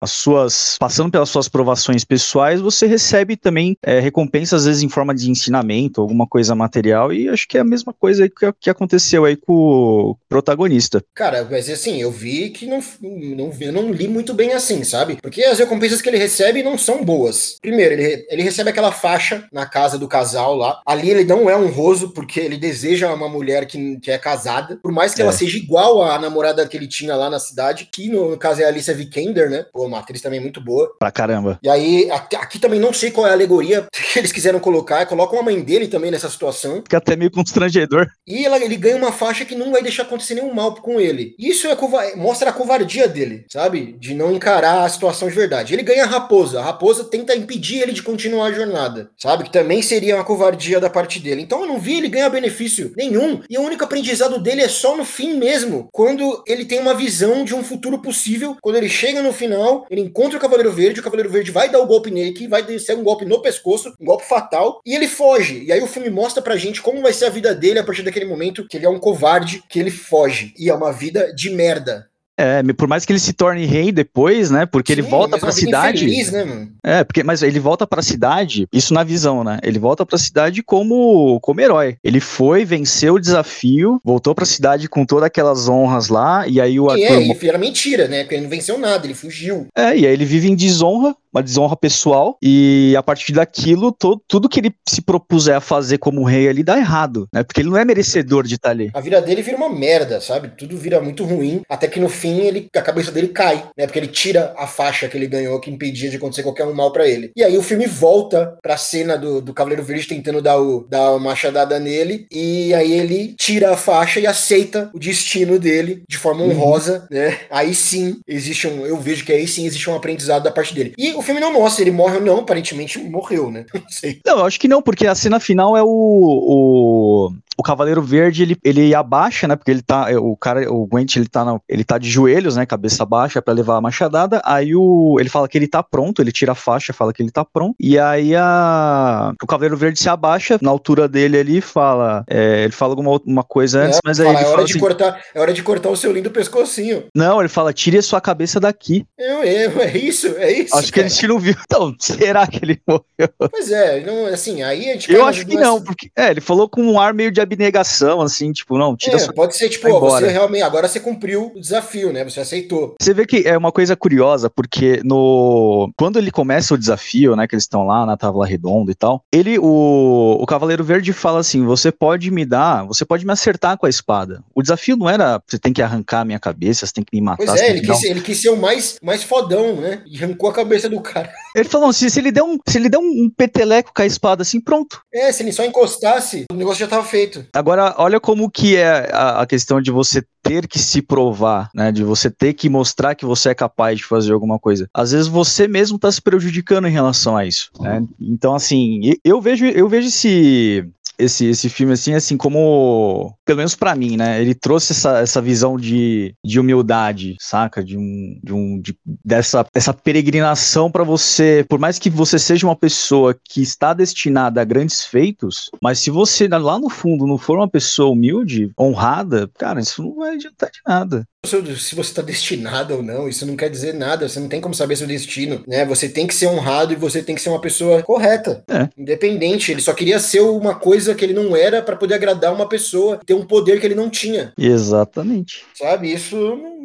as 0.00 0.10
suas, 0.10 0.76
passando 0.78 1.10
pelas 1.10 1.28
suas 1.28 1.48
provações 1.48 2.04
pessoais, 2.04 2.60
você 2.60 2.86
recebe 2.86 3.36
também 3.36 3.76
é, 3.82 4.00
recompensas, 4.00 4.62
às 4.62 4.66
vezes 4.66 4.82
em 4.82 4.88
forma 4.88 5.14
de 5.14 5.30
ensinamento, 5.30 6.00
alguma 6.00 6.26
coisa 6.26 6.54
material, 6.54 7.12
e 7.12 7.28
acho 7.28 7.46
que 7.46 7.58
é 7.58 7.60
a 7.60 7.64
mesma 7.64 7.92
coisa 7.92 8.28
que, 8.28 8.52
que 8.60 8.70
aconteceu 8.70 9.24
aí 9.24 9.36
com 9.36 9.52
o 9.52 10.16
protagonista. 10.28 10.69
Cara, 11.14 11.46
mas 11.50 11.68
assim, 11.68 12.00
eu 12.00 12.10
vi 12.10 12.50
que 12.50 12.66
não, 12.66 12.82
não, 13.00 13.52
eu 13.60 13.72
não 13.72 13.90
li 13.92 14.08
muito 14.08 14.34
bem 14.34 14.52
assim, 14.52 14.84
sabe? 14.84 15.18
Porque 15.20 15.42
as 15.42 15.58
recompensas 15.58 16.00
que 16.00 16.08
ele 16.08 16.18
recebe 16.18 16.62
não 16.62 16.78
são 16.78 17.04
boas. 17.04 17.56
Primeiro, 17.60 17.94
ele, 17.94 18.26
ele 18.28 18.42
recebe 18.42 18.70
aquela 18.70 18.92
faixa 18.92 19.46
na 19.52 19.66
casa 19.66 19.98
do 19.98 20.08
casal 20.08 20.54
lá. 20.54 20.80
Ali 20.86 21.10
ele 21.10 21.24
não 21.24 21.48
é 21.48 21.56
honroso, 21.56 22.10
porque 22.10 22.40
ele 22.40 22.56
deseja 22.56 23.12
uma 23.12 23.28
mulher 23.28 23.66
que, 23.66 23.98
que 24.00 24.10
é 24.10 24.18
casada. 24.18 24.78
Por 24.82 24.92
mais 24.92 25.14
que 25.14 25.20
é. 25.20 25.24
ela 25.24 25.32
seja 25.32 25.56
igual 25.56 26.02
à 26.02 26.18
namorada 26.18 26.66
que 26.66 26.76
ele 26.76 26.86
tinha 26.86 27.14
lá 27.14 27.30
na 27.30 27.38
cidade, 27.38 27.88
que 27.92 28.08
no, 28.08 28.30
no 28.30 28.38
caso 28.38 28.60
é 28.60 28.64
a 28.64 28.68
Alicia 28.68 28.94
Vikander, 28.94 29.50
né? 29.50 29.66
Pô, 29.72 29.86
uma 29.86 29.98
atriz 29.98 30.20
também 30.20 30.40
muito 30.40 30.60
boa. 30.60 30.90
Pra 30.98 31.10
caramba. 31.10 31.58
E 31.62 31.68
aí, 31.68 32.10
aqui, 32.10 32.58
também 32.58 32.80
não 32.80 32.92
sei 32.92 33.10
qual 33.10 33.26
é 33.26 33.30
a 33.30 33.32
alegoria 33.32 33.86
que 33.92 34.18
eles 34.18 34.32
quiseram 34.32 34.60
colocar. 34.60 35.06
Colocam 35.06 35.38
a 35.38 35.42
mãe 35.42 35.60
dele 35.60 35.88
também 35.88 36.10
nessa 36.10 36.28
situação. 36.28 36.76
Fica 36.76 36.98
até 36.98 37.16
meio 37.16 37.30
constrangedor. 37.30 38.06
E 38.26 38.44
ela, 38.44 38.58
ele 38.58 38.76
ganha 38.76 38.96
uma 38.96 39.12
faixa 39.12 39.44
que 39.44 39.54
não 39.54 39.72
vai 39.72 39.82
deixar 39.82 40.02
acontecer 40.02 40.34
nenhum 40.34 40.52
mal 40.60 40.74
com 40.74 41.00
ele. 41.00 41.34
Isso 41.38 41.66
é 41.66 41.76
mostra 42.16 42.50
a 42.50 42.52
covardia 42.52 43.08
dele, 43.08 43.44
sabe? 43.48 43.96
De 43.98 44.14
não 44.14 44.32
encarar 44.32 44.84
a 44.84 44.88
situação 44.88 45.28
de 45.28 45.34
verdade. 45.34 45.72
Ele 45.72 45.82
ganha 45.82 46.04
a 46.04 46.06
raposa, 46.06 46.60
a 46.60 46.64
raposa 46.64 47.04
tenta 47.04 47.34
impedir 47.34 47.80
ele 47.80 47.92
de 47.92 48.02
continuar 48.02 48.46
a 48.46 48.52
jornada, 48.52 49.10
sabe? 49.16 49.44
Que 49.44 49.52
também 49.52 49.82
seria 49.82 50.16
uma 50.16 50.24
covardia 50.24 50.78
da 50.78 50.90
parte 50.90 51.18
dele. 51.18 51.42
Então 51.42 51.62
eu 51.62 51.66
não 51.66 51.78
vi 51.78 51.96
ele 51.96 52.08
ganhar 52.08 52.28
benefício 52.28 52.92
nenhum, 52.96 53.40
e 53.48 53.56
o 53.56 53.62
único 53.62 53.84
aprendizado 53.84 54.38
dele 54.38 54.62
é 54.62 54.68
só 54.68 54.96
no 54.96 55.04
fim 55.04 55.34
mesmo, 55.34 55.88
quando 55.92 56.42
ele 56.46 56.64
tem 56.64 56.78
uma 56.78 56.94
visão 56.94 57.44
de 57.44 57.54
um 57.54 57.64
futuro 57.64 57.98
possível, 58.02 58.56
quando 58.60 58.76
ele 58.76 58.88
chega 58.88 59.22
no 59.22 59.32
final, 59.32 59.86
ele 59.90 60.02
encontra 60.02 60.36
o 60.36 60.40
Cavaleiro 60.40 60.72
Verde, 60.72 61.00
o 61.00 61.02
Cavaleiro 61.02 61.30
Verde 61.30 61.50
vai 61.50 61.70
dar 61.70 61.80
o 61.80 61.86
golpe 61.86 62.10
nele, 62.10 62.32
que 62.32 62.46
vai 62.46 62.78
ser 62.78 62.96
um 62.96 63.02
golpe 63.02 63.24
no 63.24 63.40
pescoço, 63.40 63.94
um 64.00 64.04
golpe 64.04 64.24
fatal, 64.26 64.80
e 64.84 64.94
ele 64.94 65.08
foge. 65.08 65.64
E 65.64 65.72
aí 65.72 65.80
o 65.80 65.86
filme 65.86 66.10
mostra 66.10 66.42
pra 66.42 66.56
gente 66.56 66.82
como 66.82 67.00
vai 67.00 67.12
ser 67.12 67.26
a 67.26 67.30
vida 67.30 67.54
dele 67.54 67.78
a 67.78 67.84
partir 67.84 68.02
daquele 68.02 68.26
momento 68.26 68.66
que 68.68 68.76
ele 68.76 68.86
é 68.86 68.90
um 68.90 68.98
covarde, 68.98 69.62
que 69.68 69.78
ele 69.78 69.90
foge. 69.90 70.49
E 70.58 70.68
é 70.68 70.74
uma 70.74 70.92
vida 70.92 71.32
de 71.34 71.50
merda. 71.50 72.10
É, 72.40 72.62
por 72.72 72.88
mais 72.88 73.04
que 73.04 73.12
ele 73.12 73.20
se 73.20 73.34
torne 73.34 73.66
rei 73.66 73.92
depois, 73.92 74.50
né? 74.50 74.64
Porque 74.64 74.94
Sim, 74.94 75.00
ele 75.00 75.08
volta 75.08 75.36
para 75.38 75.50
a 75.50 75.52
cidade. 75.52 76.06
Infeliz, 76.06 76.32
né, 76.32 76.44
mano? 76.44 76.72
É, 76.82 77.04
porque 77.04 77.22
mas 77.22 77.42
ele 77.42 77.60
volta 77.60 77.86
para 77.86 78.00
a 78.00 78.02
cidade, 78.02 78.66
isso 78.72 78.94
na 78.94 79.04
visão, 79.04 79.44
né? 79.44 79.58
Ele 79.62 79.78
volta 79.78 80.06
para 80.06 80.16
a 80.16 80.18
cidade 80.18 80.62
como 80.62 81.38
como 81.40 81.60
herói. 81.60 81.98
Ele 82.02 82.18
foi, 82.18 82.64
venceu 82.64 83.14
o 83.14 83.20
desafio, 83.20 84.00
voltou 84.02 84.34
para 84.34 84.44
a 84.44 84.46
cidade 84.46 84.88
com 84.88 85.04
todas 85.04 85.24
aquelas 85.24 85.68
honras 85.68 86.08
lá 86.08 86.48
e 86.48 86.58
aí 86.58 86.80
o 86.80 86.88
Arthur... 86.88 87.04
É, 87.04 87.22
e 87.22 87.48
era 87.48 87.58
mentira, 87.58 88.08
né? 88.08 88.22
Porque 88.22 88.36
ele 88.36 88.44
não 88.44 88.50
venceu 88.50 88.78
nada, 88.78 89.06
ele 89.06 89.14
fugiu. 89.14 89.66
É, 89.76 89.94
e 89.94 90.06
aí 90.06 90.12
ele 90.12 90.24
vive 90.24 90.48
em 90.48 90.56
desonra, 90.56 91.14
uma 91.32 91.42
desonra 91.42 91.76
pessoal, 91.76 92.36
e 92.42 92.94
a 92.96 93.02
partir 93.02 93.32
daquilo, 93.32 93.92
todo, 93.92 94.22
tudo 94.26 94.48
que 94.48 94.60
ele 94.60 94.74
se 94.88 95.02
propuser 95.02 95.56
a 95.56 95.60
fazer 95.60 95.98
como 95.98 96.24
rei 96.24 96.48
ali 96.48 96.62
dá 96.62 96.78
errado, 96.78 97.28
né? 97.32 97.42
Porque 97.42 97.60
ele 97.60 97.70
não 97.70 97.76
é 97.76 97.84
merecedor 97.84 98.46
de 98.46 98.56
estar 98.56 98.70
ali. 98.70 98.90
A 98.94 99.00
vida 99.00 99.20
dele 99.20 99.42
vira 99.42 99.56
uma 99.56 99.68
merda, 99.68 100.20
sabe? 100.20 100.50
Tudo 100.56 100.76
vira 100.76 101.00
muito 101.00 101.24
ruim, 101.24 101.62
até 101.68 101.86
que 101.86 102.00
no 102.00 102.08
fim 102.08 102.40
ele, 102.40 102.68
a 102.74 102.82
cabeça 102.82 103.12
dele 103.12 103.28
cai, 103.28 103.64
né? 103.76 103.86
Porque 103.86 103.98
ele 103.98 104.08
tira 104.08 104.54
a 104.56 104.66
faixa 104.66 105.08
que 105.08 105.16
ele 105.16 105.26
ganhou 105.26 105.60
que 105.60 105.70
impedia 105.70 106.10
de 106.10 106.16
acontecer 106.16 106.42
qualquer 106.42 106.66
um 106.66 106.74
mal 106.74 106.92
para 106.92 107.08
ele. 107.08 107.30
E 107.36 107.44
aí 107.44 107.56
o 107.56 107.62
filme 107.62 107.86
volta 107.86 108.56
pra 108.62 108.76
cena 108.76 109.16
do, 109.16 109.40
do 109.40 109.54
Cavaleiro 109.54 109.84
Verde 109.84 110.08
tentando 110.08 110.42
dar, 110.42 110.60
o, 110.60 110.86
dar 110.88 111.12
uma 111.12 111.30
machadada 111.30 111.78
nele, 111.78 112.26
e 112.30 112.74
aí 112.74 112.92
ele 112.92 113.34
tira 113.38 113.72
a 113.72 113.76
faixa 113.76 114.20
e 114.20 114.26
aceita 114.26 114.90
o 114.92 114.98
destino 114.98 115.58
dele 115.58 116.02
de 116.08 116.18
forma 116.18 116.42
uhum. 116.42 116.50
honrosa, 116.50 117.06
uhum. 117.10 117.18
né? 117.18 117.38
Aí 117.50 117.74
sim 117.74 118.18
existe 118.26 118.66
um. 118.66 118.84
Eu 118.86 118.98
vejo 118.98 119.24
que 119.24 119.32
aí 119.32 119.46
sim 119.46 119.66
existe 119.66 119.88
um 119.88 119.94
aprendizado 119.94 120.42
da 120.42 120.50
parte 120.50 120.74
dele. 120.74 120.94
E 120.98 121.12
o 121.20 121.22
filme 121.22 121.40
não 121.40 121.52
mostra, 121.52 121.82
ele 121.82 121.90
morre 121.90 122.16
ou 122.16 122.22
não, 122.22 122.38
aparentemente 122.38 122.98
morreu, 122.98 123.50
né? 123.50 123.66
Não 123.74 123.88
sei. 123.88 124.20
Não, 124.24 124.38
eu 124.38 124.44
acho 124.46 124.58
que 124.58 124.68
não, 124.68 124.80
porque 124.80 125.06
a 125.06 125.14
cena 125.14 125.40
final 125.40 125.76
é 125.76 125.82
o, 125.82 125.86
o, 125.86 127.32
o 127.60 127.62
Cavaleiro 127.62 128.02
Verde, 128.02 128.42
ele, 128.42 128.56
ele 128.64 128.94
abaixa, 128.94 129.46
né? 129.46 129.54
Porque 129.54 129.70
ele 129.70 129.82
tá. 129.82 130.08
O 130.18 130.34
cara, 130.34 130.72
o 130.72 130.86
Gwent, 130.86 131.16
ele 131.16 131.28
tá, 131.28 131.44
na, 131.44 131.60
ele 131.68 131.84
tá 131.84 131.98
de 131.98 132.08
joelhos, 132.08 132.56
né? 132.56 132.64
Cabeça 132.64 133.04
baixa 133.04 133.42
para 133.42 133.52
levar 133.52 133.76
a 133.76 133.80
machadada. 133.82 134.40
Aí 134.46 134.74
o, 134.74 135.16
ele 135.20 135.28
fala 135.28 135.46
que 135.46 135.58
ele 135.58 135.68
tá 135.68 135.82
pronto, 135.82 136.22
ele 136.22 136.32
tira 136.32 136.52
a 136.52 136.54
faixa, 136.54 136.94
fala 136.94 137.12
que 137.12 137.22
ele 137.22 137.30
tá 137.30 137.44
pronto. 137.44 137.76
E 137.78 137.98
aí 137.98 138.34
a, 138.34 139.34
o 139.42 139.46
Cavaleiro 139.46 139.76
Verde 139.76 140.00
se 140.00 140.08
abaixa 140.08 140.58
na 140.62 140.70
altura 140.70 141.06
dele 141.06 141.38
ali 141.38 141.58
e 141.58 141.60
fala. 141.60 142.24
É, 142.28 142.64
ele 142.64 142.72
fala 142.72 142.92
alguma 142.92 143.20
uma 143.26 143.44
coisa 143.44 143.80
antes, 143.80 143.98
é, 143.98 144.00
mas 144.04 144.20
aí. 144.20 144.26
Fala, 144.26 144.38
ele 144.38 144.44
é 144.44 144.48
hora 144.48 144.56
fala 144.56 144.66
de 144.66 144.72
assim, 144.72 144.80
cortar, 144.80 145.22
é 145.34 145.40
hora 145.40 145.52
de 145.52 145.62
cortar 145.62 145.90
o 145.90 145.96
seu 145.96 146.12
lindo 146.12 146.30
pescocinho. 146.30 147.04
Não, 147.14 147.40
ele 147.40 147.48
fala, 147.48 147.74
tire 147.74 147.98
a 147.98 148.02
sua 148.02 148.22
cabeça 148.22 148.58
daqui. 148.58 149.04
É, 149.18 149.46
é, 149.46 149.64
é 149.66 149.98
isso, 149.98 150.28
é 150.38 150.50
isso. 150.50 150.74
Acho 150.74 150.84
cara. 150.84 150.92
que 150.92 151.00
ele 151.00 151.09
gente 151.10 151.26
não 151.26 151.38
viu. 151.38 151.54
Então, 151.70 151.94
será 151.98 152.46
que 152.46 152.58
ele 152.62 152.80
morreu? 152.86 153.28
Pois 153.50 153.70
é, 153.70 154.00
não, 154.04 154.26
assim, 154.26 154.62
aí 154.62 154.90
a 154.90 154.92
gente. 154.94 155.12
Eu 155.12 155.24
acho 155.24 155.46
que 155.46 155.54
não, 155.54 155.82
porque. 155.82 156.10
É, 156.16 156.30
ele 156.30 156.40
falou 156.40 156.68
com 156.68 156.82
um 156.82 156.98
ar 156.98 157.14
meio 157.14 157.30
de 157.30 157.40
abnegação, 157.40 158.20
assim, 158.20 158.52
tipo, 158.52 158.76
não, 158.76 158.96
tira 158.96 159.16
é, 159.16 159.18
sua... 159.18 159.32
Pode 159.32 159.56
ser, 159.56 159.68
tipo, 159.68 159.88
ó, 159.88 160.00
você 160.00 160.28
realmente. 160.28 160.62
Agora 160.62 160.88
você 160.88 160.98
cumpriu 160.98 161.52
o 161.54 161.60
desafio, 161.60 162.12
né? 162.12 162.24
Você 162.24 162.40
aceitou. 162.40 162.96
Você 163.00 163.14
vê 163.14 163.26
que 163.26 163.46
é 163.46 163.56
uma 163.56 163.70
coisa 163.72 163.94
curiosa, 163.94 164.50
porque 164.50 165.00
no. 165.04 165.92
Quando 165.96 166.18
ele 166.18 166.30
começa 166.30 166.74
o 166.74 166.78
desafio, 166.78 167.36
né? 167.36 167.46
Que 167.46 167.54
eles 167.54 167.64
estão 167.64 167.86
lá 167.86 168.04
na 168.04 168.16
Távola 168.16 168.46
Redonda 168.46 168.90
e 168.90 168.94
tal, 168.94 169.22
ele, 169.32 169.58
o, 169.58 170.38
o 170.40 170.46
Cavaleiro 170.46 170.82
Verde 170.82 171.12
fala 171.12 171.40
assim: 171.40 171.64
você 171.64 171.92
pode 171.92 172.30
me 172.30 172.44
dar, 172.44 172.84
você 172.84 173.04
pode 173.04 173.24
me 173.24 173.32
acertar 173.32 173.76
com 173.76 173.86
a 173.86 173.90
espada. 173.90 174.42
O 174.54 174.62
desafio 174.62 174.96
não 174.96 175.08
era 175.08 175.40
você 175.46 175.58
tem 175.58 175.72
que 175.72 175.82
arrancar 175.82 176.20
a 176.20 176.24
minha 176.24 176.38
cabeça, 176.38 176.86
você 176.86 176.92
tem 176.92 177.04
que 177.04 177.16
me 177.16 177.22
matar. 177.22 177.44
Pois 177.44 177.60
é, 177.60 177.70
ele 177.70 177.80
quis, 177.80 177.98
um... 177.98 178.06
ele 178.06 178.20
quis 178.20 178.40
ser 178.40 178.50
o 178.50 178.56
mais, 178.56 178.98
mais 179.02 179.22
fodão, 179.22 179.76
né? 179.76 180.02
E 180.06 180.16
arrancou 180.16 180.48
a 180.48 180.52
cabeça 180.52 180.88
do 180.88 180.99
cara. 181.00 181.30
Ele 181.54 181.68
falou: 181.68 181.92
se, 181.92 182.08
se 182.10 182.18
ele 182.18 182.30
der 182.30 182.42
um, 182.42 182.58
se 182.66 182.78
ele 182.78 182.88
der 182.88 182.98
um 182.98 183.30
peteleco 183.36 183.92
com 183.94 184.02
a 184.02 184.06
espada 184.06 184.42
assim, 184.42 184.60
pronto. 184.60 185.00
É, 185.12 185.32
se 185.32 185.42
ele 185.42 185.52
só 185.52 185.64
encostasse, 185.64 186.44
o 186.50 186.54
negócio 186.54 186.80
já 186.80 186.86
tava 186.86 187.04
feito. 187.04 187.44
Agora, 187.54 187.94
olha 187.98 188.20
como 188.20 188.50
que 188.50 188.76
é 188.76 189.10
a, 189.12 189.42
a 189.42 189.46
questão 189.46 189.80
de 189.80 189.90
você 189.90 190.22
ter 190.42 190.66
que 190.66 190.78
se 190.78 191.02
provar, 191.02 191.70
né? 191.74 191.92
De 191.92 192.02
você 192.02 192.30
ter 192.30 192.54
que 192.54 192.68
mostrar 192.68 193.14
que 193.14 193.26
você 193.26 193.50
é 193.50 193.54
capaz 193.54 193.98
de 193.98 194.04
fazer 194.04 194.32
alguma 194.32 194.58
coisa. 194.58 194.88
Às 194.94 195.12
vezes 195.12 195.26
você 195.26 195.68
mesmo 195.68 195.96
está 195.96 196.10
se 196.10 196.22
prejudicando 196.22 196.88
em 196.88 196.92
relação 196.92 197.36
a 197.36 197.44
isso, 197.44 197.70
né? 197.80 198.02
Então, 198.18 198.54
assim, 198.54 199.14
eu 199.24 199.40
vejo, 199.40 199.66
eu 199.66 199.88
vejo 199.88 200.08
esse, 200.08 200.88
esse, 201.20 201.46
esse 201.46 201.68
filme, 201.68 201.92
assim, 201.92 202.14
assim, 202.14 202.36
como, 202.36 203.34
pelo 203.44 203.58
menos 203.58 203.74
para 203.74 203.94
mim, 203.94 204.16
né? 204.16 204.40
Ele 204.40 204.54
trouxe 204.54 204.92
essa, 204.92 205.18
essa 205.18 205.40
visão 205.40 205.76
de, 205.76 206.34
de 206.44 206.58
humildade, 206.58 207.36
saca? 207.40 207.84
De 207.84 207.96
um, 207.96 208.40
de 208.42 208.52
um, 208.52 208.80
de, 208.80 208.96
dessa 209.24 209.66
essa 209.74 209.92
peregrinação 209.92 210.90
para 210.90 211.04
você, 211.04 211.64
por 211.68 211.78
mais 211.78 211.98
que 211.98 212.10
você 212.10 212.38
seja 212.38 212.66
uma 212.66 212.76
pessoa 212.76 213.34
que 213.34 213.62
está 213.62 213.92
destinada 213.92 214.60
a 214.60 214.64
grandes 214.64 215.04
feitos, 215.04 215.70
mas 215.82 215.98
se 215.98 216.10
você 216.10 216.48
lá 216.48 216.78
no 216.78 216.90
fundo 216.90 217.26
não 217.26 217.38
for 217.38 217.56
uma 217.56 217.68
pessoa 217.68 218.10
humilde, 218.10 218.72
honrada, 218.78 219.50
cara, 219.58 219.80
isso 219.80 220.02
não 220.02 220.16
vai 220.16 220.34
adiantar 220.34 220.70
de 220.70 220.80
nada 220.86 221.26
se 221.42 221.94
você 221.94 222.10
está 222.10 222.20
destinado 222.20 222.96
ou 222.96 223.02
não, 223.02 223.26
isso 223.26 223.46
não 223.46 223.56
quer 223.56 223.70
dizer 223.70 223.94
nada, 223.94 224.28
você 224.28 224.38
não 224.38 224.48
tem 224.48 224.60
como 224.60 224.74
saber 224.74 224.96
seu 224.96 225.06
destino, 225.06 225.62
né? 225.66 225.86
Você 225.86 226.06
tem 226.06 226.26
que 226.26 226.34
ser 226.34 226.46
honrado 226.46 226.92
e 226.92 226.96
você 226.96 227.22
tem 227.22 227.34
que 227.34 227.40
ser 227.40 227.48
uma 227.48 227.60
pessoa 227.60 228.02
correta, 228.02 228.62
é. 228.68 228.88
independente. 228.96 229.72
Ele 229.72 229.80
só 229.80 229.94
queria 229.94 230.20
ser 230.20 230.40
uma 230.40 230.74
coisa 230.74 231.14
que 231.14 231.24
ele 231.24 231.32
não 231.32 231.56
era 231.56 231.80
para 231.80 231.96
poder 231.96 232.14
agradar 232.14 232.52
uma 232.52 232.68
pessoa, 232.68 233.18
ter 233.24 233.32
um 233.32 233.46
poder 233.46 233.80
que 233.80 233.86
ele 233.86 233.94
não 233.94 234.10
tinha. 234.10 234.52
Exatamente. 234.58 235.64
Sabe? 235.74 236.12
Isso 236.12 236.36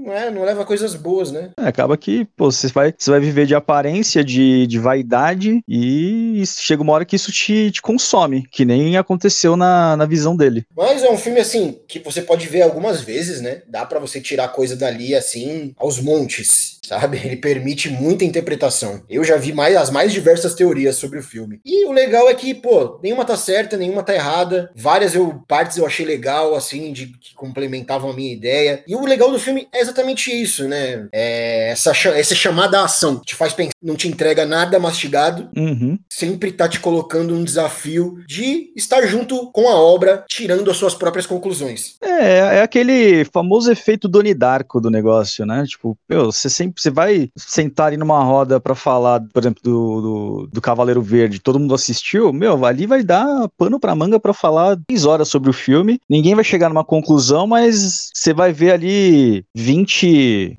não, 0.05 0.13
é, 0.13 0.29
não 0.29 0.43
leva 0.43 0.65
coisas 0.65 0.93
boas, 0.95 1.31
né? 1.31 1.49
É, 1.57 1.67
acaba 1.67 1.97
que 1.97 2.25
pô, 2.37 2.51
você, 2.51 2.67
vai, 2.67 2.93
você 2.95 3.09
vai 3.09 3.19
viver 3.19 3.45
de 3.45 3.55
aparência, 3.55 4.23
de, 4.23 4.67
de 4.67 4.79
vaidade 4.79 5.61
e 5.67 6.43
chega 6.45 6.83
uma 6.83 6.93
hora 6.93 7.05
que 7.05 7.15
isso 7.15 7.31
te, 7.31 7.71
te 7.71 7.81
consome, 7.81 8.45
que 8.51 8.63
nem 8.63 8.97
aconteceu 8.97 9.57
na, 9.57 9.97
na 9.97 10.05
visão 10.05 10.35
dele. 10.35 10.65
Mas 10.75 11.03
é 11.03 11.09
um 11.09 11.17
filme 11.17 11.39
assim 11.39 11.79
que 11.87 11.99
você 11.99 12.21
pode 12.21 12.47
ver 12.47 12.61
algumas 12.61 13.01
vezes, 13.01 13.41
né? 13.41 13.63
Dá 13.67 13.85
para 13.85 13.99
você 13.99 14.21
tirar 14.21 14.49
coisa 14.49 14.75
dali 14.75 15.15
assim 15.15 15.73
aos 15.77 15.99
montes 15.99 16.75
sabe? 16.85 17.19
Ele 17.23 17.35
permite 17.35 17.89
muita 17.89 18.23
interpretação. 18.23 19.01
Eu 19.09 19.23
já 19.23 19.37
vi 19.37 19.51
mais 19.51 19.75
as 19.75 19.89
mais 19.89 20.13
diversas 20.13 20.53
teorias 20.53 20.95
sobre 20.95 21.19
o 21.19 21.23
filme. 21.23 21.59
E 21.65 21.85
o 21.85 21.91
legal 21.91 22.29
é 22.29 22.33
que, 22.33 22.53
pô, 22.53 22.99
nenhuma 23.01 23.25
tá 23.25 23.35
certa, 23.35 23.75
nenhuma 23.75 24.03
tá 24.03 24.13
errada. 24.13 24.71
Várias 24.75 25.15
eu, 25.15 25.41
partes 25.47 25.77
eu 25.77 25.85
achei 25.85 26.05
legal, 26.05 26.55
assim, 26.55 26.93
de 26.93 27.07
que 27.07 27.33
complementavam 27.33 28.11
a 28.11 28.13
minha 28.13 28.31
ideia. 28.31 28.83
E 28.87 28.95
o 28.95 29.05
legal 29.05 29.31
do 29.31 29.39
filme 29.39 29.67
é 29.73 29.79
exatamente 29.79 29.94
isso, 30.31 30.67
né? 30.67 31.07
É 31.11 31.69
essa, 31.71 31.91
essa 31.91 32.35
chamada 32.35 32.83
ação. 32.83 33.19
Te 33.19 33.35
faz 33.35 33.53
pensar, 33.53 33.73
não 33.81 33.95
te 33.95 34.07
entrega 34.07 34.45
nada 34.45 34.79
mastigado. 34.79 35.49
Uhum. 35.55 35.97
Sempre 36.09 36.51
tá 36.51 36.67
te 36.67 36.79
colocando 36.79 37.33
um 37.33 37.43
desafio 37.43 38.23
de 38.27 38.71
estar 38.75 39.05
junto 39.05 39.51
com 39.51 39.67
a 39.69 39.75
obra, 39.75 40.23
tirando 40.27 40.69
as 40.71 40.77
suas 40.77 40.95
próprias 40.95 41.25
conclusões. 41.25 41.95
É, 42.01 42.57
é 42.57 42.61
aquele 42.61 43.25
famoso 43.25 43.71
efeito 43.71 44.07
Doni 44.07 44.33
Darko 44.33 44.79
do 44.79 44.89
negócio, 44.89 45.45
né? 45.45 45.63
Tipo, 45.67 45.97
meu, 46.09 46.31
você 46.31 46.49
sempre 46.49 46.81
você 46.81 46.89
vai 46.89 47.29
sentar 47.37 47.87
ali 47.87 47.97
numa 47.97 48.23
roda 48.23 48.59
para 48.59 48.75
falar, 48.75 49.21
por 49.33 49.41
exemplo, 49.41 49.61
do, 49.63 50.01
do, 50.01 50.49
do, 50.53 50.61
Cavaleiro 50.61 51.01
Verde, 51.01 51.39
todo 51.39 51.59
mundo 51.59 51.75
assistiu, 51.75 52.33
meu, 52.33 52.65
ali 52.65 52.87
vai 52.87 53.03
dar 53.03 53.47
pano 53.57 53.79
pra 53.79 53.95
manga 53.95 54.19
para 54.19 54.33
falar 54.33 54.77
10 54.87 55.05
horas 55.05 55.27
sobre 55.27 55.49
o 55.49 55.53
filme. 55.53 55.99
Ninguém 56.09 56.35
vai 56.35 56.43
chegar 56.43 56.69
numa 56.69 56.83
conclusão, 56.83 57.45
mas 57.45 58.09
você 58.13 58.33
vai 58.33 58.51
ver 58.51 58.71
ali 58.71 59.45
20 59.55 59.74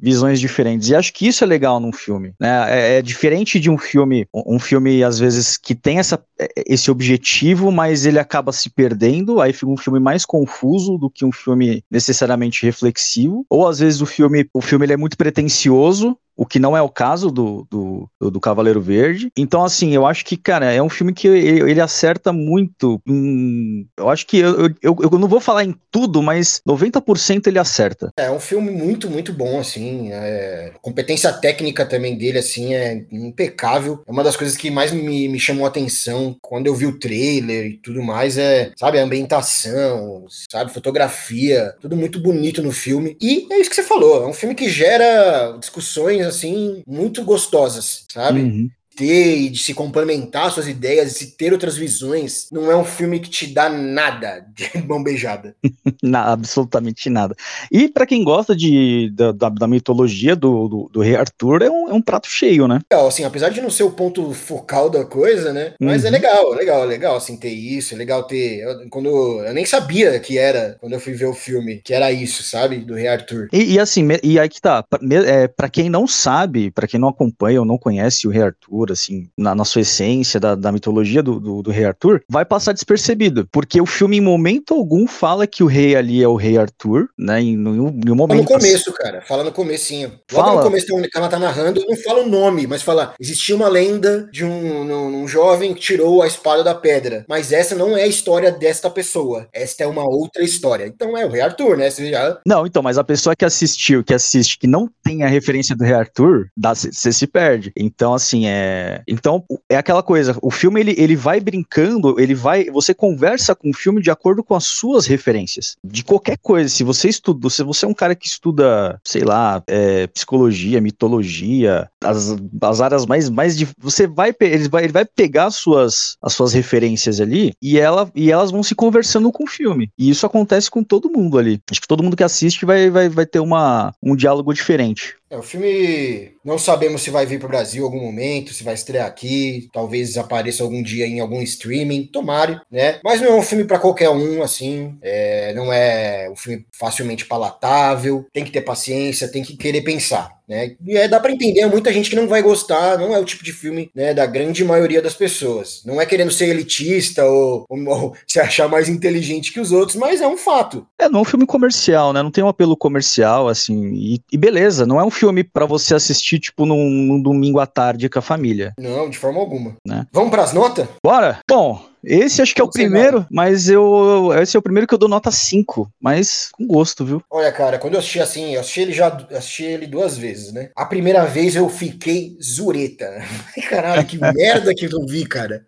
visões 0.01 0.41
diferentes. 0.41 0.89
E 0.89 0.95
acho 0.95 1.13
que 1.13 1.27
isso 1.27 1.45
é 1.45 1.47
legal 1.47 1.81
num 1.81 1.93
filme, 1.93 2.35
né? 2.41 2.67
É, 2.69 2.99
é 2.99 3.03
diferente 3.03 3.59
de 3.59 3.71
um 3.71 3.79
filme, 3.79 4.27
um 4.35 4.59
filme 4.59 5.03
às 5.03 5.19
vezes 5.19 5.57
que 5.57 5.75
tem 5.75 5.99
essa, 5.99 6.23
esse 6.67 6.91
objetivo, 6.91 7.71
mas 7.71 8.05
ele 8.05 8.19
acaba 8.19 8.53
se 8.53 8.69
perdendo, 8.69 9.41
aí 9.41 9.53
fica 9.53 9.71
um 9.71 9.77
filme 9.77 10.01
mais 10.01 10.25
confuso 10.25 10.99
do 10.99 11.09
que 11.09 11.25
um 11.25 11.33
filme 11.33 11.83
necessariamente 11.91 12.65
reflexivo. 12.65 13.47
Ou 13.49 13.67
às 13.67 13.79
vezes 13.79 14.01
o 14.01 14.07
filme, 14.07 14.49
o 14.53 14.61
filme 14.61 14.85
ele 14.85 14.93
é 14.93 14.97
muito 14.97 15.17
pretencioso 15.17 16.17
o 16.37 16.45
que 16.45 16.59
não 16.59 16.77
é 16.77 16.83
o 16.83 16.89
caso 16.89 17.31
do, 17.31 17.67
do, 17.71 18.09
do, 18.31 18.41
Cavaleiro 18.41 18.81
Verde. 18.81 19.31
Então, 19.37 19.65
assim, 19.65 19.95
eu 19.95 20.07
acho 20.07 20.25
que, 20.25 20.37
cara, 20.37 20.71
é 20.71 20.83
um 20.83 20.89
filme 20.89 21.13
que 21.13 21.27
ele, 21.27 21.71
ele 21.71 21.81
acerta 21.81 22.33
muito. 22.33 23.01
Em, 23.09 23.89
eu 23.97 24.09
acho 24.11 24.27
que 24.27 24.39
eu, 24.39 24.69
eu, 24.83 24.97
eu 25.01 25.19
não 25.19 25.29
vou 25.29 25.41
falar 25.41 25.65
em 25.65 25.75
tudo, 25.91 26.23
mas 26.23 26.61
90% 26.69 27.47
ele 27.47 27.59
acerta. 27.59 28.11
É 28.19 28.31
um 28.31 28.39
filme 28.39 28.71
muito, 28.71 29.09
muito 29.09 29.33
bom, 29.33 29.59
assim. 29.59 30.13
É, 30.13 30.73
a 30.75 30.79
competência 30.79 31.33
técnica 31.33 31.87
também 31.87 32.19
dele, 32.19 32.39
assim, 32.39 32.75
é 32.75 33.07
impecável. 33.11 34.03
É 34.07 34.13
uma 34.13 34.25
das 34.25 34.37
coisas 34.37 34.57
que 34.57 34.71
mais 34.71 34.93
me, 34.93 35.29
me 35.29 35.41
chamou 35.41 35.65
a 35.65 35.69
atenção 35.69 36.37
quando 36.43 36.67
eu 36.67 36.75
vi 36.75 36.87
o 36.87 36.99
trailer 36.99 37.67
e 37.67 37.79
tudo 37.79 38.03
mais. 38.03 38.37
É, 38.37 38.73
sabe, 38.77 38.99
a 38.99 39.03
ambientação, 39.03 40.27
sabe, 40.51 40.73
fotografia, 40.73 41.75
tudo 41.81 41.97
muito 41.97 42.21
bonito 42.21 42.63
no 42.63 42.73
filme. 42.73 43.17
E 43.21 43.47
é 43.51 43.59
isso 43.59 43.71
que 43.71 43.77
você 43.77 43.83
falou, 43.83 44.25
é 44.25 44.27
um 44.27 44.33
filme 44.33 44.55
que 44.55 44.69
gera 44.69 45.57
discussões 45.59 46.26
assim 46.27 46.83
muito 46.87 47.25
gostosas, 47.25 48.05
sabe? 48.13 48.43
Uhum 48.43 48.71
ter 48.97 49.37
e 49.37 49.51
de 49.51 49.63
se 49.63 49.75
complementar 49.75 50.51
suas 50.51 50.67
ideias 50.67 51.13
e 51.13 51.19
se 51.19 51.37
ter 51.37 51.53
outras 51.53 51.77
visões, 51.77 52.49
não 52.51 52.71
é 52.71 52.77
um 52.77 52.85
filme 52.85 53.21
que 53.21 53.29
te 53.29 53.47
dá 53.47 53.69
nada 53.69 54.45
de 54.55 54.79
mão 54.89 55.03
beijada. 55.03 55.55
não, 56.03 56.21
absolutamente 56.21 57.11
nada. 57.11 57.37
E 57.71 57.89
para 57.89 58.07
quem 58.07 58.25
gosta 58.25 58.57
de, 58.57 59.13
da, 59.15 59.33
da, 59.33 59.49
da 59.51 59.67
mitologia 59.67 60.35
do, 60.35 60.69
do, 60.69 60.91
do, 60.93 61.01
Rei 61.01 61.15
Arthur, 61.15 61.63
é 61.63 61.71
um, 61.71 61.91
é 61.91 61.93
um 61.93 62.01
prato 62.01 62.29
cheio, 62.29 62.67
né? 62.67 62.81
Legal, 62.91 63.07
assim, 63.07 63.25
apesar 63.25 63.51
de 63.51 63.61
não 63.61 63.71
ser 63.71 63.83
o 63.83 63.91
ponto 63.91 64.33
focal 64.33 64.89
da 64.89 65.05
coisa, 65.05 65.53
né? 65.53 65.75
Mas 65.79 66.05
é 66.05 66.09
uhum. 66.09 66.15
é 66.15 66.19
legal, 66.19 66.51
legal, 66.55 66.85
legal, 66.85 67.17
assim, 67.17 67.37
ter 67.37 67.51
isso, 67.51 67.95
é 67.95 67.97
legal 67.97 68.25
ter... 68.25 68.61
Eu, 68.61 68.89
quando 68.89 69.09
eu 69.09 69.53
nem 69.53 69.67
sabia 69.67 70.19
que 70.19 70.39
era, 70.39 70.77
quando 70.81 70.95
eu 70.95 71.01
fui 71.01 71.13
ver 71.13 71.27
o 71.27 71.35
filme, 71.35 71.83
que 71.85 71.93
era 71.93 72.11
isso, 72.11 72.43
sabe? 72.43 72.79
Do 72.79 72.95
Rei 72.95 73.09
Arthur. 73.09 73.49
E, 73.53 73.75
e 73.75 73.79
assim, 73.79 74.07
e 74.23 74.39
aí 74.39 74.49
que 74.49 74.61
tá, 74.61 74.83
pra, 74.83 74.99
é, 75.27 75.47
pra 75.49 75.69
quem 75.69 75.91
não 75.91 76.07
sabe, 76.07 76.71
para 76.71 76.87
quem 76.87 76.99
não 76.99 77.09
acompanha 77.09 77.61
ou 77.61 77.67
não 77.67 77.77
conhece 77.77 78.27
o 78.27 78.31
Rei 78.31 78.43
Arthur, 78.43 78.86
assim, 78.93 79.29
na, 79.37 79.55
na 79.55 79.65
sua 79.65 79.83
essência, 79.83 80.39
da, 80.39 80.55
da 80.55 80.73
mitologia 80.73 81.23
do, 81.23 81.41
do, 81.41 81.63
do, 81.63 81.71
Rei 81.71 81.85
Arthur, 81.85 82.23
vai 82.29 82.45
passar 82.45 82.73
despercebido. 82.73 83.49
Porque 83.51 83.81
o 83.81 83.87
filme, 83.87 84.17
em 84.17 84.21
momento 84.21 84.75
algum, 84.75 85.07
fala 85.07 85.47
que 85.47 85.63
o 85.63 85.67
rei 85.67 85.97
ali 85.97 86.23
é 86.23 86.29
o 86.29 86.37
Rei 86.37 86.59
Arthur, 86.59 87.09
né? 87.19 87.41
Em, 87.41 87.55
em, 87.55 87.57
em 87.57 88.11
um 88.11 88.15
momento. 88.15 88.47
Fala 88.47 88.59
no 88.59 88.65
começo, 88.65 88.93
cara. 88.93 89.23
Fala 89.23 89.45
no 89.45 89.53
comecinho. 89.53 90.13
Logo 90.33 90.47
fala. 90.47 90.57
no 90.57 90.63
começo, 90.63 90.87
ela 91.15 91.29
tá 91.29 91.39
narrando, 91.39 91.85
não 91.87 91.97
fala 91.97 92.23
o 92.23 92.29
nome, 92.29 92.67
mas 92.67 92.83
fala: 92.83 93.15
existia 93.21 93.55
uma 93.55 93.69
lenda 93.69 94.29
de 94.33 94.45
um, 94.45 94.51
um, 94.51 95.23
um 95.23 95.29
jovem 95.29 95.75
que 95.75 95.81
tirou 95.81 96.23
a 96.23 96.27
espada 96.27 96.63
da 96.63 96.75
pedra. 96.75 97.25
Mas 97.29 97.53
essa 97.53 97.75
não 97.75 97.97
é 97.97 98.03
a 98.03 98.07
história 98.07 98.51
desta 98.51 98.91
pessoa. 98.91 99.49
Esta 99.53 99.85
é 99.85 99.87
uma 99.87 100.05
outra 100.05 100.43
história. 100.43 100.87
Então 100.87 101.17
é 101.17 101.25
o 101.25 101.31
Rei 101.31 101.41
Arthur, 101.41 101.77
né? 101.77 101.91
Você 101.91 102.11
já... 102.11 102.39
Não, 102.47 102.67
então, 102.67 102.83
mas 102.83 102.99
a 102.99 103.05
pessoa 103.05 103.37
que 103.37 103.45
assistiu, 103.45 104.05
que 104.05 104.15
assiste, 104.15 104.59
que 104.59 104.67
não 104.67 104.89
tem 105.03 105.23
a 105.23 105.29
referência 105.29 105.77
do 105.77 105.85
Rei 105.85 105.95
Arthur, 105.95 106.49
você 106.57 107.13
se 107.13 107.27
perde. 107.27 107.73
Então, 107.77 108.15
assim, 108.15 108.47
é 108.47 108.76
é, 108.77 109.03
então, 109.09 109.43
é 109.71 109.77
aquela 109.77 110.03
coisa, 110.03 110.37
o 110.43 110.51
filme 110.51 110.81
ele, 110.81 110.95
ele 110.99 111.17
vai 111.17 111.41
brincando, 111.41 112.21
ele 112.21 112.35
vai, 112.35 112.67
você 112.67 112.93
conversa 112.93 113.55
com 113.55 113.71
o 113.71 113.75
filme 113.75 114.03
de 114.03 114.11
acordo 114.11 114.45
com 114.45 114.55
as 114.55 114.65
suas 114.65 115.07
referências, 115.07 115.77
de 115.83 116.05
qualquer 116.05 116.37
coisa, 116.37 116.69
se 116.69 116.85
você 116.85 117.09
estuda, 117.09 117.49
se 117.49 117.63
você 117.63 117.87
é 117.87 117.89
um 117.89 117.95
cara 117.95 118.15
que 118.15 118.27
estuda, 118.27 119.01
sei 119.03 119.23
lá, 119.23 119.63
é, 119.67 120.07
psicologia, 120.09 120.81
mitologia, 120.81 121.89
as, 122.05 122.37
as 122.61 122.81
áreas 122.81 123.07
mais, 123.07 123.31
mais 123.31 123.57
de, 123.57 123.67
você 123.79 124.07
vai, 124.07 124.35
ele 124.41 124.69
vai, 124.69 124.85
ele 124.85 124.93
vai 124.93 125.05
pegar 125.05 125.47
as 125.47 125.57
suas, 125.57 126.17
as 126.21 126.35
suas 126.35 126.53
referências 126.53 127.21
ali 127.21 127.53
e, 127.63 127.79
ela, 127.79 128.11
e 128.15 128.31
elas 128.31 128.51
vão 128.51 128.63
se 128.63 128.75
conversando 128.75 129.33
com 129.33 129.45
o 129.45 129.49
filme, 129.49 129.91
e 129.99 130.11
isso 130.11 130.27
acontece 130.27 130.71
com 130.71 130.85
todo 130.85 131.11
mundo 131.11 131.39
ali, 131.39 131.61
acho 131.71 131.81
que 131.81 131.89
todo 131.89 132.03
mundo 132.03 132.17
que 132.17 132.25
assiste 132.25 132.67
vai, 132.67 132.91
vai, 132.91 133.09
vai 133.09 133.25
ter 133.25 133.41
uma, 133.41 133.95
um 134.03 134.15
diálogo 134.15 134.53
diferente. 134.53 135.17
É, 135.29 135.37
o 135.37 135.43
filme 135.43 136.33
não 136.45 136.57
sabemos 136.57 137.03
se 137.03 137.11
vai 137.11 137.27
vir 137.27 137.41
para 137.41 137.47
o 137.47 137.51
Brasil 137.51 137.83
em 137.83 137.85
algum 137.85 138.01
momento, 138.01 138.53
se 138.53 138.63
vai 138.67 138.75
estrear 138.75 139.07
aqui, 139.07 139.69
talvez 139.73 140.19
apareça 140.19 140.63
algum 140.63 140.83
dia 140.83 141.07
em 141.07 141.21
algum 141.21 141.41
streaming, 141.41 142.07
tomare, 142.07 142.61
né? 142.71 143.01
Mas 143.03 143.21
não 143.21 143.29
é 143.29 143.35
um 143.35 143.43
filme 143.43 143.65
para 143.65 143.79
qualquer 143.79 144.11
um, 144.11 144.43
assim, 144.43 144.99
é, 145.01 145.55
não 145.55 145.73
é 145.73 146.29
um 146.31 146.37
filme 146.37 146.67
facilmente 146.73 147.25
palatável, 147.25 148.27
tem 148.33 148.45
que 148.45 148.51
ter 148.51 148.61
paciência, 148.61 149.31
tem 149.31 149.43
que 149.43 149.57
querer 149.57 149.83
pensar. 149.83 150.37
Né? 150.49 150.73
E 150.85 150.97
é, 150.97 151.09
dá 151.09 151.19
para 151.21 151.33
entender, 151.33 151.61
é 151.61 151.67
muita 151.67 151.93
gente 151.93 152.11
que 152.11 152.17
não 152.17 152.29
vai 152.29 152.43
gostar, 152.43 152.99
não 152.99 153.15
é 153.15 153.19
o 153.19 153.25
tipo 153.25 153.45
de 153.45 153.53
filme, 153.53 153.91
né, 153.95 154.15
da 154.15 154.27
grande 154.27 154.65
maioria 154.65 155.03
das 155.03 155.15
pessoas. 155.15 155.83
Não 155.85 156.01
é 156.01 156.07
querendo 156.07 156.31
ser 156.31 156.49
elitista 156.49 157.25
ou, 157.25 157.65
ou, 157.69 157.89
ou 157.89 158.17
se 158.27 158.39
achar 158.39 158.69
mais 158.69 158.89
inteligente 158.89 159.53
que 159.53 159.61
os 159.61 159.73
outros, 159.73 159.97
mas 159.97 160.21
é 160.21 160.27
um 160.27 160.37
fato. 160.37 160.87
É, 160.99 161.09
não 161.09 161.21
é 161.21 161.23
um 161.23 161.27
filme 161.27 161.47
comercial, 161.47 162.13
né? 162.13 162.23
Não 162.23 162.31
tem 162.31 162.45
um 162.45 162.49
apelo 162.49 162.77
comercial, 162.77 163.49
assim, 163.49 163.95
e, 163.95 164.21
e 164.33 164.39
beleza, 164.39 164.87
não 164.87 165.01
é 165.01 165.05
um 165.05 165.11
filme 165.11 165.43
para 165.43 165.67
você 165.67 165.95
assistir, 165.95 166.39
tipo, 166.39 166.65
num, 166.65 166.89
num, 166.89 167.21
domingo 167.21 167.59
à 167.59 167.67
tarde 167.67 168.09
com 168.09 168.19
a 168.19 168.23
família. 168.23 168.73
Não, 168.79 169.11
de 169.11 169.19
forma 169.19 169.41
alguma. 169.41 169.77
Né? 169.87 170.07
Vamos 170.13 170.31
pras 170.31 170.53
notas? 170.53 170.87
Bora! 171.03 171.41
Bom, 171.49 171.83
esse 172.07 172.41
acho 172.41 172.55
que 172.55 172.61
é 172.61 172.65
o 172.65 172.71
primeiro, 172.71 173.27
mas 173.29 173.69
eu. 173.69 174.31
Esse 174.41 174.57
é 174.57 174.61
o 174.61 174.63
primeiro 174.63 174.87
que 174.87 174.95
eu 174.95 174.99
dou 174.99 175.09
nota 175.09 175.33
5, 175.33 175.91
mas 176.01 176.51
com 176.53 176.65
gosto, 176.65 177.05
viu? 177.05 177.21
Olha, 177.29 177.51
cara, 177.51 177.81
quando 177.81 177.95
eu 177.95 177.99
assisti 177.99 178.21
assim, 178.21 178.55
eu 178.55 178.61
assisti 178.61 178.81
ele 178.81 178.93
já 178.93 179.09
assisti 179.33 179.65
ele 179.65 179.89
duas 179.89 180.17
vezes, 180.17 180.53
né? 180.53 180.71
A 180.77 180.87
primeira 180.87 181.25
vez 181.25 181.57
eu 181.57 181.69
fiquei 181.69 182.37
zureta. 182.41 183.11
Caralho, 183.69 184.07
que 184.07 184.19
merda 184.23 184.73
que 184.73 184.87
eu 184.87 185.05
vi, 185.05 185.27
cara. 185.27 185.65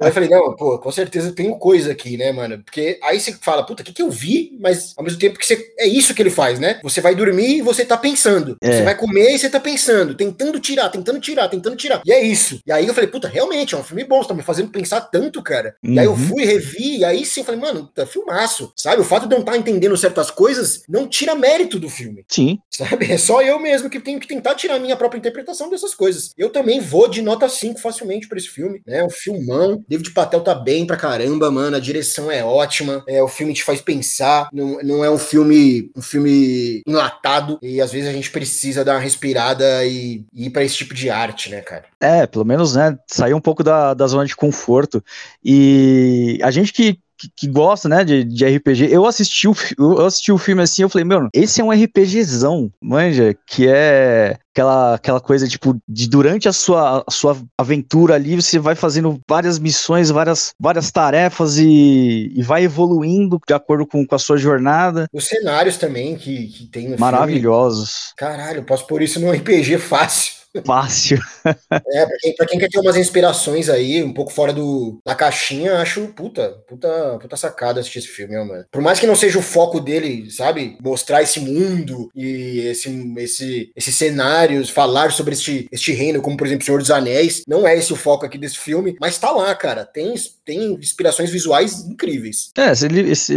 Aí 0.00 0.08
eu 0.08 0.12
falei, 0.12 0.28
não, 0.28 0.54
pô, 0.56 0.78
com 0.78 0.90
certeza 0.90 1.32
tem 1.32 1.56
coisa 1.58 1.92
aqui, 1.92 2.16
né, 2.16 2.32
mano? 2.32 2.62
Porque 2.64 2.98
aí 3.02 3.20
você 3.20 3.32
fala, 3.32 3.64
puta, 3.64 3.82
o 3.82 3.84
que, 3.84 3.92
que 3.92 4.02
eu 4.02 4.10
vi? 4.10 4.56
Mas 4.60 4.94
ao 4.96 5.04
mesmo 5.04 5.18
tempo 5.18 5.38
que 5.38 5.46
você. 5.46 5.72
É 5.78 5.86
isso 5.86 6.14
que 6.14 6.22
ele 6.22 6.30
faz, 6.30 6.58
né? 6.58 6.80
Você 6.82 7.00
vai 7.00 7.14
dormir 7.14 7.58
e 7.58 7.62
você 7.62 7.84
tá 7.84 7.96
pensando. 7.96 8.56
É. 8.60 8.72
Você 8.72 8.82
vai 8.82 8.96
comer 8.96 9.34
e 9.34 9.38
você 9.38 9.48
tá 9.48 9.60
pensando, 9.60 10.14
tentando 10.14 10.58
tirar, 10.58 10.88
tentando 10.88 11.20
tirar, 11.20 11.48
tentando 11.48 11.76
tirar. 11.76 12.02
E 12.04 12.12
é 12.12 12.20
isso. 12.20 12.60
E 12.66 12.72
aí 12.72 12.86
eu 12.86 12.94
falei, 12.94 13.08
puta, 13.08 13.28
realmente, 13.28 13.74
é 13.74 13.78
um 13.78 13.84
filme 13.84 14.04
bom, 14.04 14.22
você 14.22 14.28
tá 14.28 14.34
me 14.34 14.42
fazendo 14.42 14.70
pensar 14.70 15.00
tanto, 15.02 15.42
cara. 15.42 15.76
Uhum. 15.82 15.94
E 15.94 15.98
aí 15.98 16.06
eu 16.06 16.12
uhum. 16.12 16.16
fui, 16.16 16.44
revi, 16.44 16.98
e 16.98 17.04
aí 17.04 17.24
sim 17.24 17.40
eu 17.40 17.46
falei, 17.46 17.60
mano, 17.60 17.88
tá 17.94 18.06
filmaço. 18.06 18.72
Sabe? 18.76 19.00
O 19.00 19.04
fato 19.04 19.26
de 19.26 19.34
eu 19.34 19.38
não 19.38 19.44
estar 19.44 19.52
tá 19.52 19.58
entendendo 19.58 19.96
certas 19.96 20.30
coisas 20.30 20.82
não 20.88 21.06
tira 21.06 21.34
mérito 21.34 21.78
do 21.78 21.88
filme. 21.88 22.24
Sim. 22.28 22.58
Sabe? 22.70 23.10
É 23.12 23.18
só 23.18 23.42
eu 23.42 23.58
mesmo 23.58 23.90
que 23.90 24.00
tenho 24.00 24.20
que 24.20 24.26
tentar 24.26 24.54
tirar 24.54 24.76
a 24.76 24.78
minha 24.78 24.96
própria 24.96 25.18
interpretação 25.18 25.70
dessas 25.70 25.94
coisas. 25.94 26.32
Eu 26.36 26.50
também 26.50 26.80
vou 26.80 27.08
de 27.08 27.22
nota 27.22 27.48
5 27.48 27.80
facilmente 27.80 28.28
pra 28.28 28.38
esse 28.38 28.48
filme, 28.48 28.82
né? 28.86 29.02
Um 29.04 29.10
filmão 29.10 29.67
David 29.88 30.10
Patel 30.10 30.40
tá 30.40 30.54
bem 30.54 30.86
pra 30.86 30.96
caramba, 30.96 31.50
mano. 31.50 31.76
A 31.76 31.80
direção 31.80 32.30
é 32.30 32.44
ótima. 32.44 33.02
É, 33.06 33.22
o 33.22 33.28
filme 33.28 33.54
te 33.54 33.64
faz 33.64 33.80
pensar. 33.80 34.48
Não, 34.52 34.78
não 34.82 35.04
é 35.04 35.10
um 35.10 35.18
filme 35.18 35.90
um 35.96 36.02
filme 36.02 36.82
enlatado. 36.86 37.58
E 37.62 37.80
às 37.80 37.92
vezes 37.92 38.08
a 38.08 38.12
gente 38.12 38.30
precisa 38.30 38.84
dar 38.84 38.94
uma 38.94 39.00
respirada 39.00 39.84
e, 39.84 40.24
e 40.32 40.46
ir 40.46 40.50
pra 40.50 40.64
esse 40.64 40.76
tipo 40.76 40.94
de 40.94 41.10
arte, 41.10 41.50
né, 41.50 41.60
cara? 41.60 41.84
É, 42.00 42.26
pelo 42.26 42.44
menos, 42.44 42.74
né? 42.74 42.98
Sair 43.06 43.34
um 43.34 43.40
pouco 43.40 43.62
da, 43.62 43.94
da 43.94 44.06
zona 44.06 44.24
de 44.24 44.36
conforto. 44.36 45.02
E 45.44 46.38
a 46.42 46.50
gente 46.50 46.72
que 46.72 46.98
que, 47.18 47.28
que, 47.34 47.48
gosta, 47.48 47.88
né, 47.88 48.04
de, 48.04 48.24
de 48.24 48.46
RPG, 48.46 48.88
eu 48.90 49.04
assisti, 49.04 49.48
o, 49.48 49.54
eu 49.78 50.06
assisti 50.06 50.30
o 50.30 50.38
filme 50.38 50.62
assim, 50.62 50.82
eu 50.82 50.88
falei, 50.88 51.04
meu, 51.04 51.28
esse 51.34 51.60
é 51.60 51.64
um 51.64 51.70
RPGzão, 51.70 52.70
manja, 52.80 53.34
que 53.46 53.68
é 53.68 54.38
aquela, 54.58 54.94
aquela 54.94 55.20
coisa, 55.20 55.46
tipo, 55.48 55.76
de 55.88 56.08
durante 56.08 56.48
a 56.48 56.52
sua, 56.52 57.04
a 57.06 57.10
sua 57.10 57.36
aventura 57.56 58.14
ali, 58.14 58.36
você 58.36 58.58
vai 58.58 58.74
fazendo 58.74 59.20
várias 59.28 59.58
missões, 59.58 60.10
várias, 60.10 60.52
várias 60.58 60.90
tarefas 60.90 61.58
e, 61.58 62.32
e 62.34 62.42
vai 62.42 62.64
evoluindo 62.64 63.40
de 63.46 63.54
acordo 63.54 63.86
com, 63.86 64.06
com 64.06 64.14
a 64.14 64.18
sua 64.18 64.36
jornada. 64.36 65.06
Os 65.12 65.26
cenários 65.26 65.76
também 65.76 66.16
que, 66.16 66.48
que 66.48 66.66
tem 66.66 66.96
Maravilhosos. 66.96 68.12
Filme. 68.16 68.16
Caralho, 68.16 68.64
posso 68.64 68.86
pôr 68.86 69.02
isso 69.02 69.20
num 69.20 69.30
RPG 69.30 69.78
fácil. 69.78 70.37
Fácil. 70.64 71.18
é, 71.44 72.06
pra 72.06 72.16
quem, 72.18 72.34
pra 72.34 72.46
quem, 72.46 72.58
quer 72.58 72.68
ter 72.68 72.78
umas 72.78 72.96
inspirações 72.96 73.68
aí, 73.68 74.02
um 74.02 74.12
pouco 74.12 74.32
fora 74.32 74.52
do, 74.52 74.98
da 75.04 75.14
caixinha, 75.14 75.78
acho 75.78 76.08
puta, 76.08 76.50
puta, 76.66 77.18
puta 77.20 77.36
sacada 77.36 77.80
assistir 77.80 77.98
esse 78.00 78.08
filme, 78.08 78.36
mano. 78.36 78.64
Por 78.70 78.82
mais 78.82 78.98
que 78.98 79.06
não 79.06 79.14
seja 79.14 79.38
o 79.38 79.42
foco 79.42 79.80
dele, 79.80 80.30
sabe? 80.30 80.76
Mostrar 80.82 81.22
esse 81.22 81.40
mundo 81.40 82.10
e 82.14 82.60
esse, 82.60 82.88
esse, 83.18 83.70
esses 83.76 83.94
cenários, 83.94 84.70
falar 84.70 85.12
sobre 85.12 85.34
este, 85.34 85.68
este 85.70 85.92
reino, 85.92 86.22
como 86.22 86.36
por 86.36 86.46
exemplo 86.46 86.64
Senhor 86.64 86.78
dos 86.78 86.90
Anéis, 86.90 87.42
não 87.46 87.66
é 87.66 87.76
esse 87.76 87.92
o 87.92 87.96
foco 87.96 88.24
aqui 88.24 88.38
desse 88.38 88.58
filme, 88.58 88.96
mas 89.00 89.18
tá 89.18 89.30
lá, 89.30 89.54
cara. 89.54 89.84
Tem, 89.84 90.14
tem 90.48 90.72
inspirações 90.72 91.30
visuais 91.30 91.84
incríveis. 91.84 92.50
É, 92.56 92.72
ele, 92.82 93.10
esse, 93.10 93.34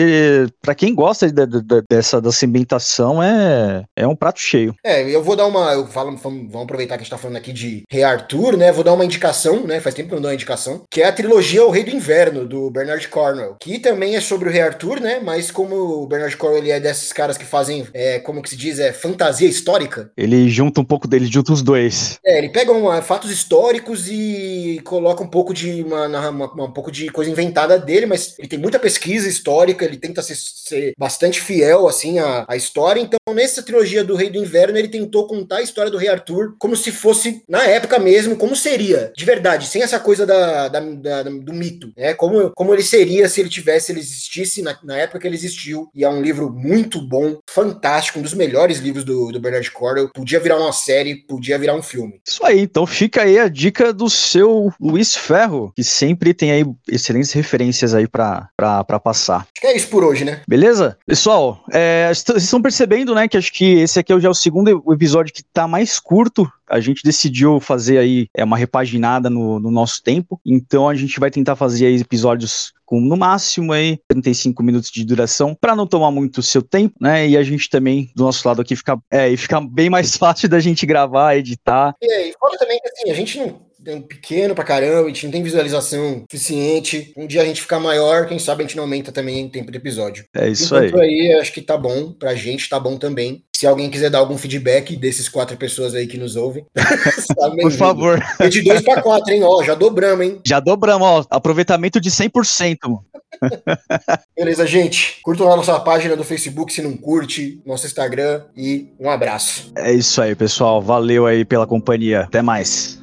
pra 0.62 0.74
quem 0.74 0.96
gosta 0.96 1.30
de, 1.30 1.46
de, 1.46 1.62
de, 1.62 1.84
dessa, 1.90 2.22
dessa 2.22 2.46
ambientação, 2.46 3.22
é, 3.22 3.84
é 3.98 4.08
um 4.08 4.16
prato 4.16 4.40
cheio. 4.40 4.74
É, 4.82 5.04
eu 5.14 5.22
vou 5.22 5.36
dar 5.36 5.46
uma. 5.46 5.74
Eu 5.74 5.86
falo, 5.88 6.16
vamos 6.16 6.56
aproveitar 6.56 6.96
que 6.96 7.02
a 7.02 7.04
gente 7.04 7.12
tá 7.12 7.18
falando 7.18 7.36
aqui 7.36 7.52
de 7.52 7.84
Rei 7.90 8.04
Arthur, 8.04 8.56
né? 8.56 8.72
Vou 8.72 8.84
dar 8.84 8.94
uma 8.94 9.04
indicação, 9.04 9.68
né? 9.68 9.82
Faz 9.82 9.94
tempo 9.94 10.08
que 10.08 10.14
eu 10.14 10.18
não 10.18 10.22
dou 10.22 10.32
uma 10.32 10.36
indicação, 10.36 10.86
que 10.90 11.02
é 11.02 11.08
a 11.08 11.12
trilogia 11.12 11.66
O 11.66 11.70
Rei 11.70 11.84
do 11.84 11.92
Inverno, 11.92 12.48
do 12.48 12.72
Bernard 12.72 13.06
Cornwell, 13.10 13.58
que 13.60 13.78
também 13.78 14.16
é 14.16 14.22
sobre 14.22 14.48
o 14.48 14.52
Rei 14.52 14.62
Arthur, 14.62 15.02
né? 15.02 15.20
Mas 15.22 15.52
como 15.52 15.76
o 15.76 16.08
Bernard 16.08 16.38
Cornwell 16.38 16.64
ele 16.64 16.72
é 16.72 16.80
desses 16.80 17.12
caras 17.12 17.38
que 17.38 17.46
fazem, 17.46 17.86
é, 17.94 18.20
como 18.20 18.42
que 18.42 18.50
se 18.50 18.56
diz, 18.56 18.80
é 18.80 18.94
fantasia 18.94 19.50
histórica. 19.50 20.10
Ele 20.16 20.50
junta 20.50 20.80
um 20.80 20.86
pouco 20.86 21.10
dele, 21.10 21.26
junta 21.26 21.52
os 21.52 21.62
dois. 21.62 22.20
É, 22.26 22.38
ele 22.38 22.50
pega 22.50 22.72
uma, 22.72 23.02
fatos 23.02 23.32
históricos 23.32 24.08
e 24.10 24.80
coloca 24.86 25.22
um 25.22 25.28
pouco 25.28 25.54
de 25.54 25.84
uma, 25.84 26.08
uma, 26.08 26.30
uma, 26.30 26.66
um 26.66 26.72
pouco 26.72 26.90
de 26.90 27.01
coisa 27.10 27.32
inventada 27.32 27.78
dele, 27.80 28.06
mas 28.06 28.36
ele 28.38 28.48
tem 28.48 28.60
muita 28.60 28.80
pesquisa 28.80 29.28
histórica, 29.28 29.86
ele 29.86 29.98
tenta 29.98 30.22
ser, 30.22 30.36
ser 30.36 30.94
bastante 30.98 31.42
fiel 31.42 31.88
assim 31.88 32.20
à, 32.20 32.46
à 32.48 32.56
história. 32.56 33.02
Então, 33.02 33.20
nessa 33.34 33.64
trilogia 33.64 34.04
do 34.04 34.16
Rei 34.16 34.30
do 34.30 34.38
Inverno, 34.38 34.78
ele 34.78 34.88
tentou 34.88 35.28
contar 35.28 35.58
a 35.58 35.62
história 35.62 35.92
do 35.92 35.98
Rei 35.98 36.10
Arthur 36.10 36.56
como 36.60 36.76
se 36.76 36.92
fosse, 36.92 37.44
na 37.48 37.64
época 37.64 38.00
mesmo, 38.00 38.36
como 38.36 38.56
seria, 38.56 39.12
de 39.16 39.26
verdade, 39.26 39.68
sem 39.68 39.82
essa 39.82 40.00
coisa 40.00 40.26
da, 40.26 40.68
da, 40.68 40.80
da 40.80 41.24
do 41.24 41.54
mito, 41.54 41.92
né? 41.96 42.14
Como, 42.14 42.52
como 42.52 42.74
ele 42.74 42.84
seria 42.84 43.28
se 43.30 43.42
ele 43.42 43.50
tivesse, 43.50 43.92
ele 43.92 44.00
existisse 44.00 44.62
na, 44.62 44.78
na, 44.84 44.98
época 44.98 45.20
que 45.20 45.28
ele 45.28 45.36
existiu. 45.36 45.90
E 45.94 46.04
é 46.04 46.10
um 46.10 46.22
livro 46.22 46.52
muito 46.52 47.02
bom, 47.02 47.40
fantástico, 47.50 48.20
um 48.20 48.22
dos 48.22 48.34
melhores 48.34 48.80
livros 48.80 49.04
do, 49.04 49.32
do 49.32 49.40
Bernard 49.40 49.70
Cornwell. 49.72 50.10
Podia 50.14 50.40
virar 50.40 50.58
uma 50.58 50.72
série, 50.72 51.16
podia 51.16 51.58
virar 51.58 51.76
um 51.76 51.82
filme. 51.82 52.22
Isso 52.28 52.46
aí, 52.46 52.62
então 52.62 52.86
fica 52.86 53.24
aí 53.24 53.38
a 53.38 53.48
dica 53.48 53.94
do 53.94 54.10
seu 54.10 54.72
Luiz 54.80 55.16
Ferro, 55.16 55.72
que 55.76 55.84
sempre 55.84 56.34
tem 56.34 56.52
aí 56.52 56.66
excelentes 56.92 57.32
referências 57.32 57.94
aí 57.94 58.08
para 58.08 59.00
passar. 59.04 59.42
Acho 59.42 59.62
que 59.62 59.68
é 59.68 59.76
isso 59.76 59.88
por 59.88 60.04
hoje, 60.04 60.26
né? 60.26 60.42
Beleza? 60.48 60.98
Pessoal, 61.06 61.64
é, 61.72 62.12
vocês 62.14 62.44
estão 62.44 62.62
percebendo, 62.62 63.16
né, 63.16 63.28
que 63.28 63.38
acho 63.38 63.52
que 63.52 63.80
esse 63.80 64.00
aqui 64.00 64.14
é 64.14 64.20
já 64.20 64.30
o 64.30 64.36
segundo 64.36 64.84
episódio 64.92 65.34
que 65.34 65.44
tá 65.44 65.68
mais 65.68 66.00
curto 66.00 66.52
a 66.72 66.80
gente 66.80 67.04
decidiu 67.04 67.60
fazer 67.60 67.98
aí 67.98 68.28
é, 68.36 68.44
uma 68.46 68.58
repaginada 68.58 69.30
no, 69.30 69.60
no 69.60 69.70
nosso 69.70 70.02
tempo, 70.02 70.40
então 70.46 70.88
a 70.88 70.96
gente 70.96 71.20
vai 71.20 71.30
tentar 71.30 71.58
fazer 71.58 71.86
aí 71.86 71.98
episódios 71.98 72.72
com 72.86 73.00
no 73.00 73.18
máximo 73.18 73.74
aí 73.74 74.00
35 74.08 74.64
minutos 74.64 74.90
de 74.90 75.06
duração 75.06 75.56
para 75.60 75.76
não 75.76 75.86
tomar 75.86 76.12
muito 76.12 76.42
seu 76.42 76.62
tempo, 76.62 76.96
né? 77.00 77.28
E 77.28 77.38
a 77.38 77.44
gente 77.44 77.70
também 77.70 78.10
do 78.16 78.24
nosso 78.24 78.46
lado 78.48 78.62
aqui 78.62 78.76
fica 78.76 78.98
é, 79.12 79.30
e 79.30 79.38
fica 79.38 79.60
bem 79.60 79.90
mais 79.90 80.16
fácil 80.18 80.48
da 80.48 80.60
gente 80.60 80.86
gravar, 80.86 81.36
editar. 81.36 81.94
E 82.02 82.12
aí, 82.12 82.34
fora 82.40 82.58
também 82.58 82.80
que 82.80 82.88
assim, 82.88 83.12
a 83.12 83.14
gente 83.14 83.38
não 83.38 83.71
pequeno 84.08 84.56
pra 84.56 84.64
caramba, 84.64 85.06
a 85.06 85.08
gente 85.08 85.26
não 85.26 85.32
tem 85.32 85.44
visualização 85.44 86.24
suficiente. 86.32 87.14
Um 87.18 87.28
dia 87.28 87.42
a 87.42 87.46
gente 87.46 87.62
ficar 87.62 87.80
maior, 87.80 88.28
quem 88.28 88.40
sabe 88.40 88.64
a 88.64 88.68
gente 88.68 88.76
não 88.76 88.84
aumenta 88.84 89.12
também 89.12 89.46
o 89.46 89.50
tempo 89.50 89.72
do 89.72 89.78
episódio. 89.78 90.26
É 90.36 90.50
isso 90.50 90.76
Enquanto 90.76 91.00
aí. 91.00 91.32
aí, 91.32 91.40
acho 91.40 91.54
que 91.54 91.62
tá 91.62 91.78
bom, 91.78 92.12
pra 92.14 92.36
gente 92.36 92.70
tá 92.70 92.80
bom 92.80 92.98
também. 92.98 93.44
Se 93.56 93.68
alguém 93.68 93.90
quiser 93.92 94.10
dar 94.10 94.20
algum 94.20 94.38
feedback 94.38 94.96
desses 94.96 95.30
quatro 95.30 95.56
pessoas 95.56 95.94
aí 95.94 96.08
que 96.08 96.18
nos 96.18 96.36
ouvem, 96.36 96.66
por 97.62 97.72
favor. 97.72 98.20
É 98.40 98.50
de 98.50 98.64
dois 98.64 98.82
para 98.82 99.02
quatro, 99.02 99.32
hein? 99.32 99.44
Ó, 99.44 99.64
já 99.64 99.76
dobramos, 99.76 100.26
hein? 100.26 100.42
Já 100.46 100.60
dobramos, 100.60 101.08
ó. 101.08 101.26
Aproveitamento 101.30 102.02
de 102.02 102.10
100%, 102.10 102.78
mano. 102.86 103.06
Beleza, 104.36 104.66
gente. 104.68 105.20
Curtam 105.24 105.52
a 105.52 105.56
nossa 105.56 105.80
página 105.80 106.16
do 106.16 106.24
Facebook 106.24 106.74
se 106.74 106.82
não 106.82 106.96
curte, 106.98 107.62
nosso 107.66 107.86
Instagram 107.86 108.44
e 108.56 108.94
um 109.00 109.10
abraço. 109.10 109.72
É 109.78 109.94
isso 109.94 110.22
aí, 110.22 110.36
pessoal. 110.36 110.82
Valeu 110.82 111.26
aí 111.26 111.46
pela 111.46 111.68
companhia. 111.68 112.22
Até 112.22 112.42
mais. 112.42 113.01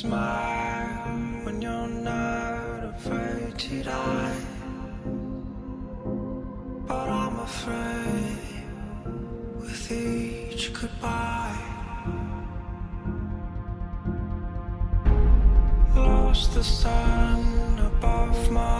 smile 0.00 1.18
when 1.44 1.60
you're 1.60 1.94
not 2.12 2.84
afraid 2.94 3.58
to 3.58 3.82
die. 3.82 4.40
But 6.88 7.06
I'm 7.22 7.36
afraid 7.50 8.38
with 9.60 9.92
each 9.92 10.72
goodbye. 10.72 11.58
Lost 15.94 16.54
the 16.54 16.64
sun 16.64 17.42
above 17.92 18.50
my 18.50 18.79